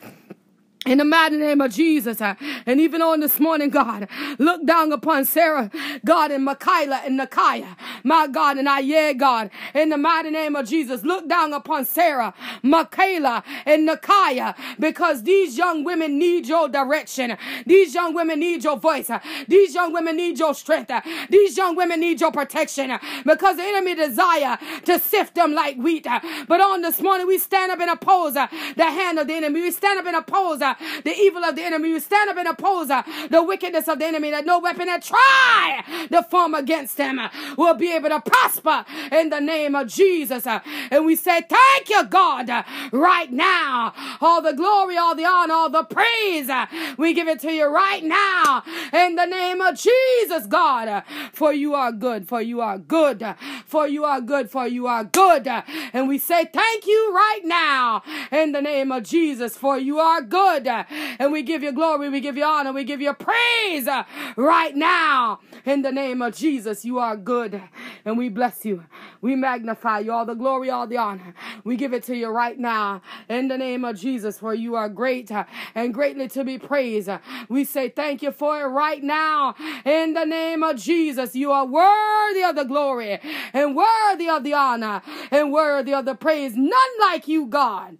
[0.86, 2.34] In the mighty name of Jesus, uh,
[2.66, 4.06] and even on this morning, God,
[4.38, 5.70] look down upon Sara,
[6.04, 10.54] God, and Makayla and Nakya, my God, and I, yeah, God, in the mighty name
[10.54, 16.68] of Jesus, look down upon Sara, Makayla, and Nakya, because these young women need your
[16.68, 17.38] direction.
[17.64, 19.10] These young women need your voice.
[19.48, 20.90] These young women need your strength.
[21.30, 22.92] These young women need your protection,
[23.24, 26.06] because the enemy desire to sift them like wheat.
[26.46, 29.62] But on this morning, we stand up and oppose the hand of the enemy.
[29.62, 30.62] We stand up and oppose
[31.04, 31.88] the evil of the enemy.
[31.90, 35.02] You stand up and oppose uh, the wickedness of the enemy, that no weapon that
[35.02, 39.88] try to form against him uh, will be able to prosper in the name of
[39.88, 40.46] Jesus.
[40.46, 40.60] Uh,
[40.90, 42.50] and we say, Thank you, God,
[42.92, 43.92] right now.
[44.20, 46.50] All the glory, all the honor, all the praise,
[46.98, 48.62] we give it to you right now
[48.92, 51.02] in the name of Jesus, God.
[51.32, 53.24] For you are good, for you are good,
[53.66, 55.46] for you are good, for you are good.
[55.92, 60.22] And we say, Thank you right now in the name of Jesus, for you are
[60.22, 60.86] good good.
[61.18, 64.04] And we give you glory, we give you honor, we give you praise uh,
[64.36, 65.40] right now.
[65.64, 67.62] In the name of Jesus, you are good.
[68.04, 68.84] And we bless you.
[69.20, 70.12] We magnify you.
[70.12, 71.34] All the glory, all the honor.
[71.64, 73.02] We give it to you right now.
[73.28, 75.44] In the name of Jesus, for you are great uh,
[75.74, 77.10] and greatly to be praised.
[77.48, 79.54] We say thank you for it right now.
[79.84, 83.20] In the name of Jesus, you are worthy of the glory
[83.52, 86.56] and worthy of the honor and worthy of the praise.
[86.56, 87.98] None like you, God.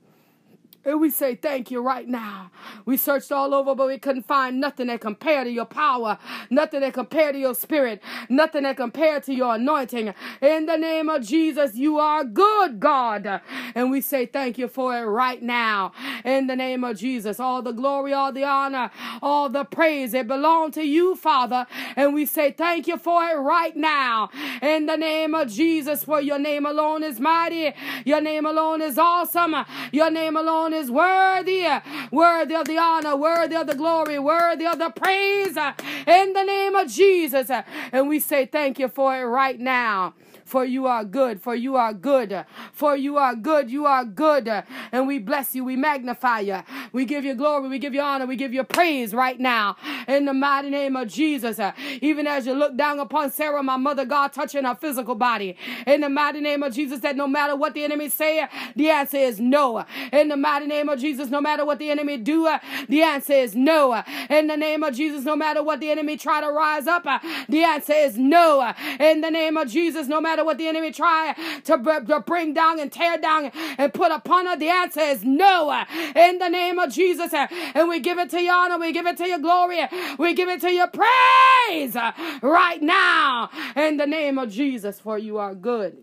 [0.84, 2.50] And we say thank you right now.
[2.84, 6.18] We searched all over, but we couldn't find nothing that compared to your power,
[6.50, 10.14] nothing that compared to your spirit, nothing that compared to your anointing.
[10.42, 13.40] In the name of Jesus, you are good, God.
[13.74, 15.92] And we say thank you for it right now.
[16.24, 18.90] In the name of Jesus, all the glory, all the honor,
[19.22, 21.66] all the praise, it belong to you, Father.
[21.96, 24.30] And we say thank you for it right now.
[24.62, 27.72] In the name of Jesus, for your name alone is mighty.
[28.04, 29.54] Your name alone is awesome.
[29.92, 31.66] Your name alone is worthy,
[32.10, 36.74] worthy of the honor, worthy of the glory, worthy of the praise in the name
[36.74, 37.50] of Jesus.
[37.92, 40.14] And we say thank you for it right now
[40.54, 44.46] for you are good, for you are good, for you are good, you are good.
[44.92, 48.24] And we bless you, we magnify you, we give you glory, we give you honor,
[48.24, 49.76] we give you praise right now
[50.06, 51.58] in the mighty name of Jesus.
[52.00, 55.56] Even as you look down upon Sara, my mother, God, touching her physical body,
[55.88, 58.46] in the mighty name of Jesus, that no matter what the enemy say,
[58.76, 59.84] the answer is no.
[60.12, 62.48] In the mighty name of Jesus, no matter what the enemy do,
[62.88, 64.04] the answer is no.
[64.30, 67.02] In the name of Jesus, no matter what the enemy try to rise up,
[67.48, 68.72] the answer is no.
[69.00, 71.34] In the name of Jesus, no matter what the enemy try
[71.64, 75.84] to, to bring down and tear down and put upon her, the answer is no.
[76.14, 79.06] In the name of Jesus, uh, and we give it to your honor, we give
[79.06, 79.88] it to your glory, uh,
[80.18, 83.50] we give it to your praise uh, right now.
[83.76, 85.98] In the name of Jesus, for you are good.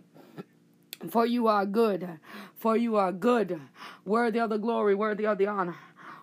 [1.10, 2.20] For you are good.
[2.56, 3.60] For you are good.
[4.06, 5.76] Worthy of the glory, worthy of the honor,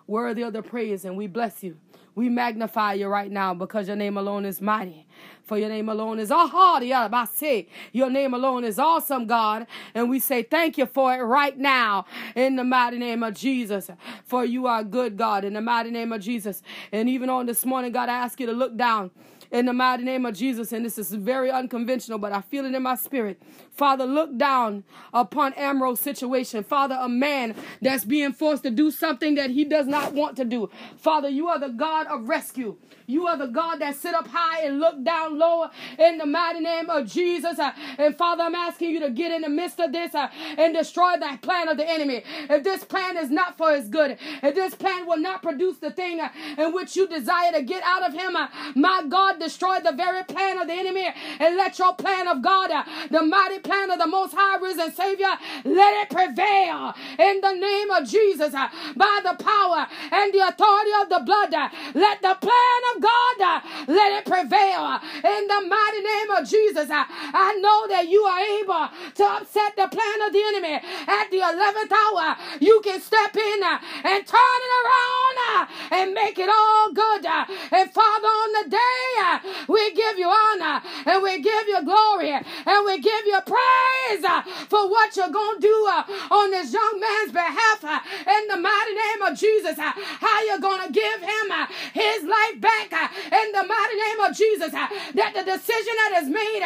[0.07, 1.77] worthy of the praise, and we bless you.
[2.15, 5.05] We magnify you right now because your name alone is mighty.
[5.43, 6.83] For your name alone is hard.
[6.83, 9.65] Your name alone is awesome, God.
[9.95, 12.05] And we say thank you for it right now
[12.35, 13.89] in the mighty name of Jesus.
[14.25, 16.61] For you are good, God, in the mighty name of Jesus.
[16.91, 19.09] And even on this morning, God, I ask you to look down
[19.51, 20.71] in the mighty name of Jesus.
[20.71, 23.41] And this is very unconventional, but I feel it in my spirit.
[23.79, 26.65] Father, look down upon Amro's situation.
[26.65, 30.43] Father, a man that's being forced to do something that he does not want to
[30.43, 30.69] do.
[30.97, 32.75] Father, you are the God of rescue.
[33.07, 36.59] You are the God that sit up high and look down lower in the mighty
[36.59, 37.57] name of Jesus.
[37.57, 40.27] Uh, and Father, I'm asking you to get in the midst of this uh,
[40.57, 42.21] and destroy that plan of the enemy.
[42.49, 45.89] If this plan is not for his good, if this plan will not produce the
[45.89, 48.37] thing uh, in which you desire to get out of him,
[48.75, 51.07] my God, destroy the very plan of the enemy
[51.39, 52.69] and let your plan of God,
[53.09, 55.29] the mighty plan of the most high risen Savior,
[55.63, 61.09] let it prevail in the name of Jesus by the power and the authority of
[61.09, 61.53] the blood.
[61.93, 66.89] Let the plan of God, uh, let it prevail in the mighty name of Jesus.
[66.89, 71.29] Uh, I know that you are able to upset the plan of the enemy at
[71.29, 72.25] the 11th hour.
[72.59, 77.25] You can step in uh, and turn it around and make it all good.
[77.25, 82.31] And Father, on the day, uh, we give you honor and we give you glory
[82.31, 86.73] and we give you praise uh, for what you're going to do uh, on this
[86.73, 89.77] young man's behalf in the mighty name of Jesus.
[89.77, 91.47] How you're going to give him
[91.93, 92.89] his life back
[93.31, 96.63] in the mighty name of Jesus that the decision that is made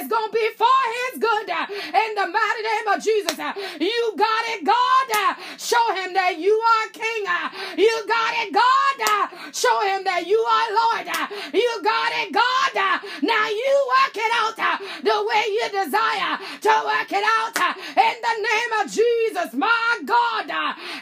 [0.00, 3.36] is going to be for his good in the mighty name of Jesus.
[3.80, 5.36] You got it, God.
[5.58, 7.24] Show him that you are king.
[7.76, 9.54] You got it, God.
[9.54, 11.06] Show him that you are Lord.
[11.52, 13.00] You got it, God.
[13.22, 18.36] Now you work it out the way you desire to work it out in the
[18.50, 20.50] name of Jesus, my God.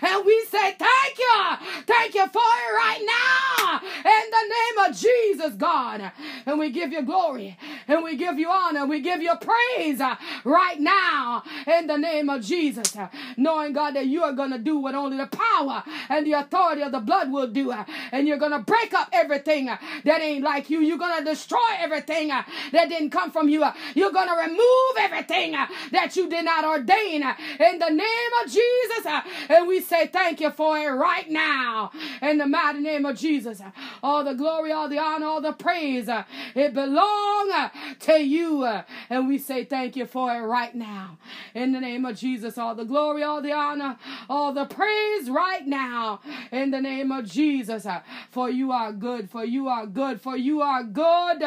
[0.02, 1.84] And we say thank you.
[1.86, 6.12] Thank you for it right now in the name of Jesus, God.
[6.46, 7.56] And we give you glory
[7.88, 12.28] and we give you honor we give you praise uh, right now in the name
[12.28, 12.96] of Jesus.
[13.36, 16.82] Knowing, God, that you are going to do what only the power and the authority
[16.82, 17.70] of the blood will do.
[17.72, 19.76] Uh, and you're going to break up everything uh,
[20.14, 20.80] that ain't like you.
[20.80, 22.42] You're going to destroy everything uh,
[22.72, 23.64] that didn't come from you.
[23.64, 23.72] Uh.
[23.94, 28.50] You're going to remove everything uh, that you did not ordain in the name of
[28.50, 29.06] Jesus.
[29.48, 31.90] And we say thank you for it right now
[32.22, 33.60] in the mighty name of Jesus.
[34.02, 36.08] All the glory all the honor, all the praise.
[36.08, 38.62] Uh, it belong uh, to you.
[38.62, 41.18] Uh, and we say thank you for it right now.
[41.54, 43.96] In the name of Jesus, all the glory, all the honor,
[44.28, 46.20] all the praise right now.
[46.52, 47.86] In the name of Jesus.
[48.30, 51.42] For you are good, for you are good, for you are good,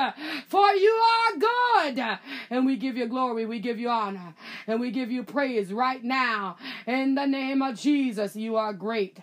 [0.47, 2.19] for you are good.
[2.49, 4.33] And we give you glory, we give you honor,
[4.67, 6.57] and we give you praise right now.
[6.85, 9.19] In the name of Jesus, you are great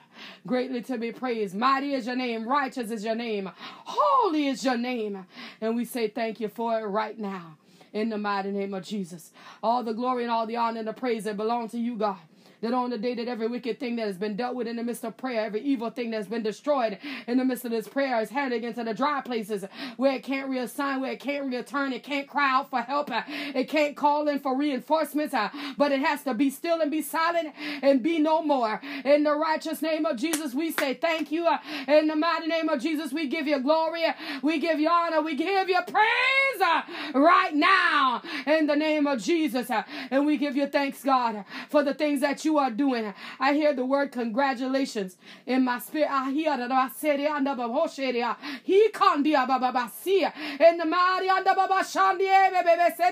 [0.47, 1.55] greatly to be praised.
[1.55, 5.27] Mighty is your name, righteous is your name, holy is your name.
[5.61, 7.57] And we say thank you for it right now.
[7.93, 9.31] In the mighty name of Jesus.
[9.63, 12.19] All the glory and all the honor and the praise that belong to you, God
[12.65, 14.83] that on the day that every wicked thing that has been dealt with in the
[14.83, 18.19] midst of prayer, every evil thing that's been destroyed in the midst of this prayer
[18.23, 19.67] is handed into the dry places
[19.99, 23.23] where it can't reassign, where it can't return, it can't cry out for help, uh,
[23.29, 27.03] it can't call in for reinforcements, uh, but it has to be still and be
[27.03, 27.53] silent
[27.83, 28.81] and be no more.
[29.05, 31.47] In the righteous name of Jesus, we say thank you.
[31.47, 34.05] Uh, in the mighty name of Jesus, we give you glory,
[34.43, 36.81] we give you honor, we give you praise
[37.15, 39.71] right now in the name of Jesus.
[40.11, 43.13] And we give you thanks, God, for the things that you are doing.
[43.41, 46.09] I hear the word congratulations in my spirit.
[46.11, 49.91] Ah, I hear that I said it under Baba ah, He can't be a Baba
[50.03, 52.29] see in the mighty under Baba Shandi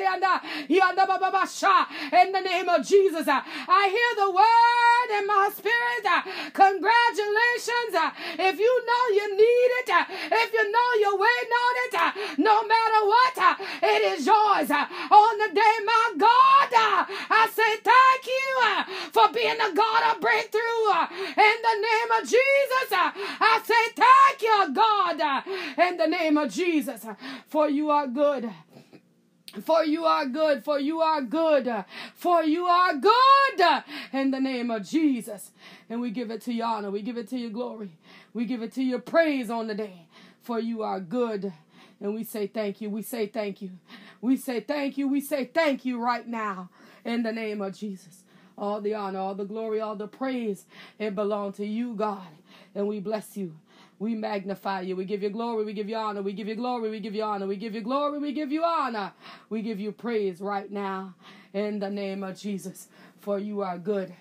[0.06, 3.26] under he under Baba Sha in the name of Jesus.
[3.28, 6.52] Ah, I hear the word in my spirit.
[6.52, 7.94] Congratulations.
[8.38, 9.90] If you know you need it,
[10.32, 15.54] if you know you're waiting on it, no matter what, it is yours on the
[15.54, 16.68] day, my God.
[16.74, 20.60] I say thank you for being the God of breakthrough
[20.90, 22.92] uh, in the name of Jesus.
[22.92, 23.10] Uh,
[23.40, 27.04] I say thank you, God, uh, in the name of Jesus,
[27.48, 28.50] for you are good.
[29.64, 34.70] For you are good, for you are good, for you are good in the name
[34.70, 35.50] of Jesus.
[35.90, 37.98] And we give it to your honor, we give it to your glory,
[38.32, 40.06] we give it to your praise on the day,
[40.40, 41.52] for you are good.
[42.00, 43.72] And we say thank you, we say thank you,
[44.22, 46.70] we say thank you, we say thank you right now
[47.04, 48.24] in the name of Jesus.
[48.58, 50.64] All the honor, all the glory, all the praise,
[50.98, 52.26] it belong to you, God.
[52.74, 53.54] And we bless you.
[53.98, 54.96] We magnify you.
[54.96, 55.64] We give you glory.
[55.64, 56.22] We give you honor.
[56.22, 56.90] We give you glory.
[56.90, 57.46] We give you honor.
[57.46, 58.18] We give you glory.
[58.18, 59.12] We give you honor.
[59.48, 61.14] We give you praise right now
[61.54, 62.88] in the name of Jesus.
[63.20, 64.12] For you are good.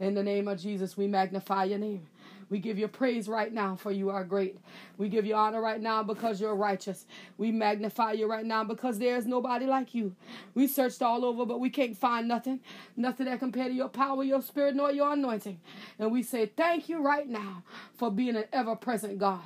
[0.00, 2.06] In the name of Jesus, we magnify your name.
[2.48, 4.58] We give you praise right now for you are great.
[4.98, 7.06] We give you honor right now because you're righteous.
[7.38, 10.14] We magnify you right now because there is nobody like you.
[10.54, 12.60] We searched all over, but we can't find nothing.
[12.96, 15.60] Nothing that compare to your power, your spirit, nor your anointing.
[15.98, 17.64] And we say thank you right now
[17.96, 19.40] for being an ever present God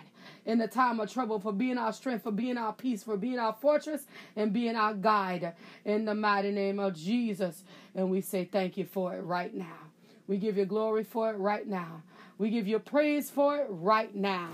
[0.44, 3.38] in the time of trouble, for being our strength, for being our peace, for being
[3.38, 4.02] our fortress,
[4.36, 7.62] and being our guide in the mighty name of Jesus.
[7.94, 9.78] And we say thank you for it right now.
[10.26, 12.02] We give you glory for it right now.
[12.40, 14.48] We give you praise for it right now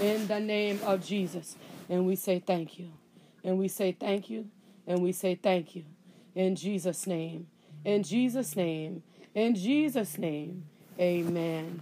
[0.00, 1.54] in the name of Jesus.
[1.88, 2.88] And we say thank you.
[3.44, 4.48] And we say thank you.
[4.88, 5.84] And we say thank you.
[6.34, 7.46] In Jesus' name.
[7.84, 9.04] In Jesus' name.
[9.36, 10.64] In Jesus' name.
[10.98, 11.80] Amen.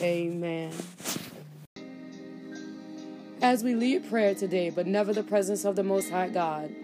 [0.00, 0.72] Amen.
[3.40, 6.74] As we lead prayer today, but never the presence of the Most High God,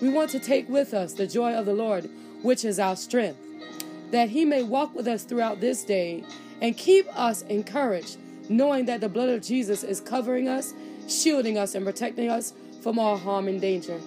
[0.00, 2.08] we want to take with us the joy of the Lord,
[2.42, 3.40] which is our strength,
[4.12, 6.22] that He may walk with us throughout this day
[6.60, 10.74] and keep us encouraged, knowing that the blood of Jesus is covering us,
[11.08, 14.00] shielding us, and protecting us from all harm and danger.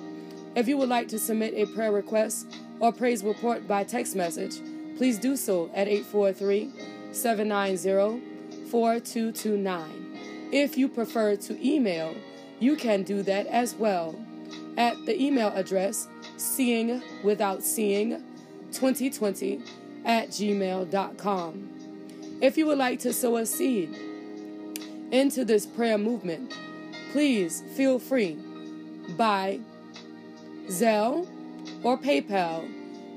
[0.56, 2.48] If you would like to submit a prayer request
[2.80, 4.62] or praise report by text message,
[4.98, 6.72] please do so at 843
[7.12, 8.22] 790
[8.70, 10.50] 4229.
[10.52, 12.16] If you prefer to email,
[12.60, 14.16] you can do that as well
[14.78, 18.24] at the email address seeing without seeing
[18.72, 19.62] 2020
[20.06, 21.79] at gmail.com.
[22.42, 23.94] If you would like to sow a seed
[25.12, 26.56] into this prayer movement,
[27.12, 28.38] please feel free
[29.18, 29.60] by
[30.68, 31.28] Zelle
[31.84, 32.70] or PayPal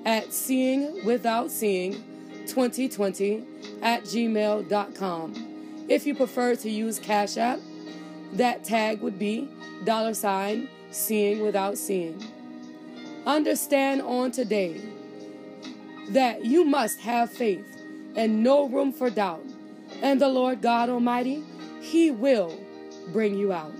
[0.04, 1.92] at seeing without seeing
[2.46, 3.44] 2020
[3.82, 5.84] at gmail.com.
[5.88, 7.60] If you prefer to use Cash App,
[8.32, 9.48] that tag would be
[9.84, 12.20] dollar sign seeing without seeing.
[13.24, 14.80] Understand on today
[16.08, 17.81] that you must have faith
[18.16, 19.44] and no room for doubt.
[20.02, 21.42] And the Lord God Almighty,
[21.80, 22.58] He will
[23.12, 23.72] bring you out.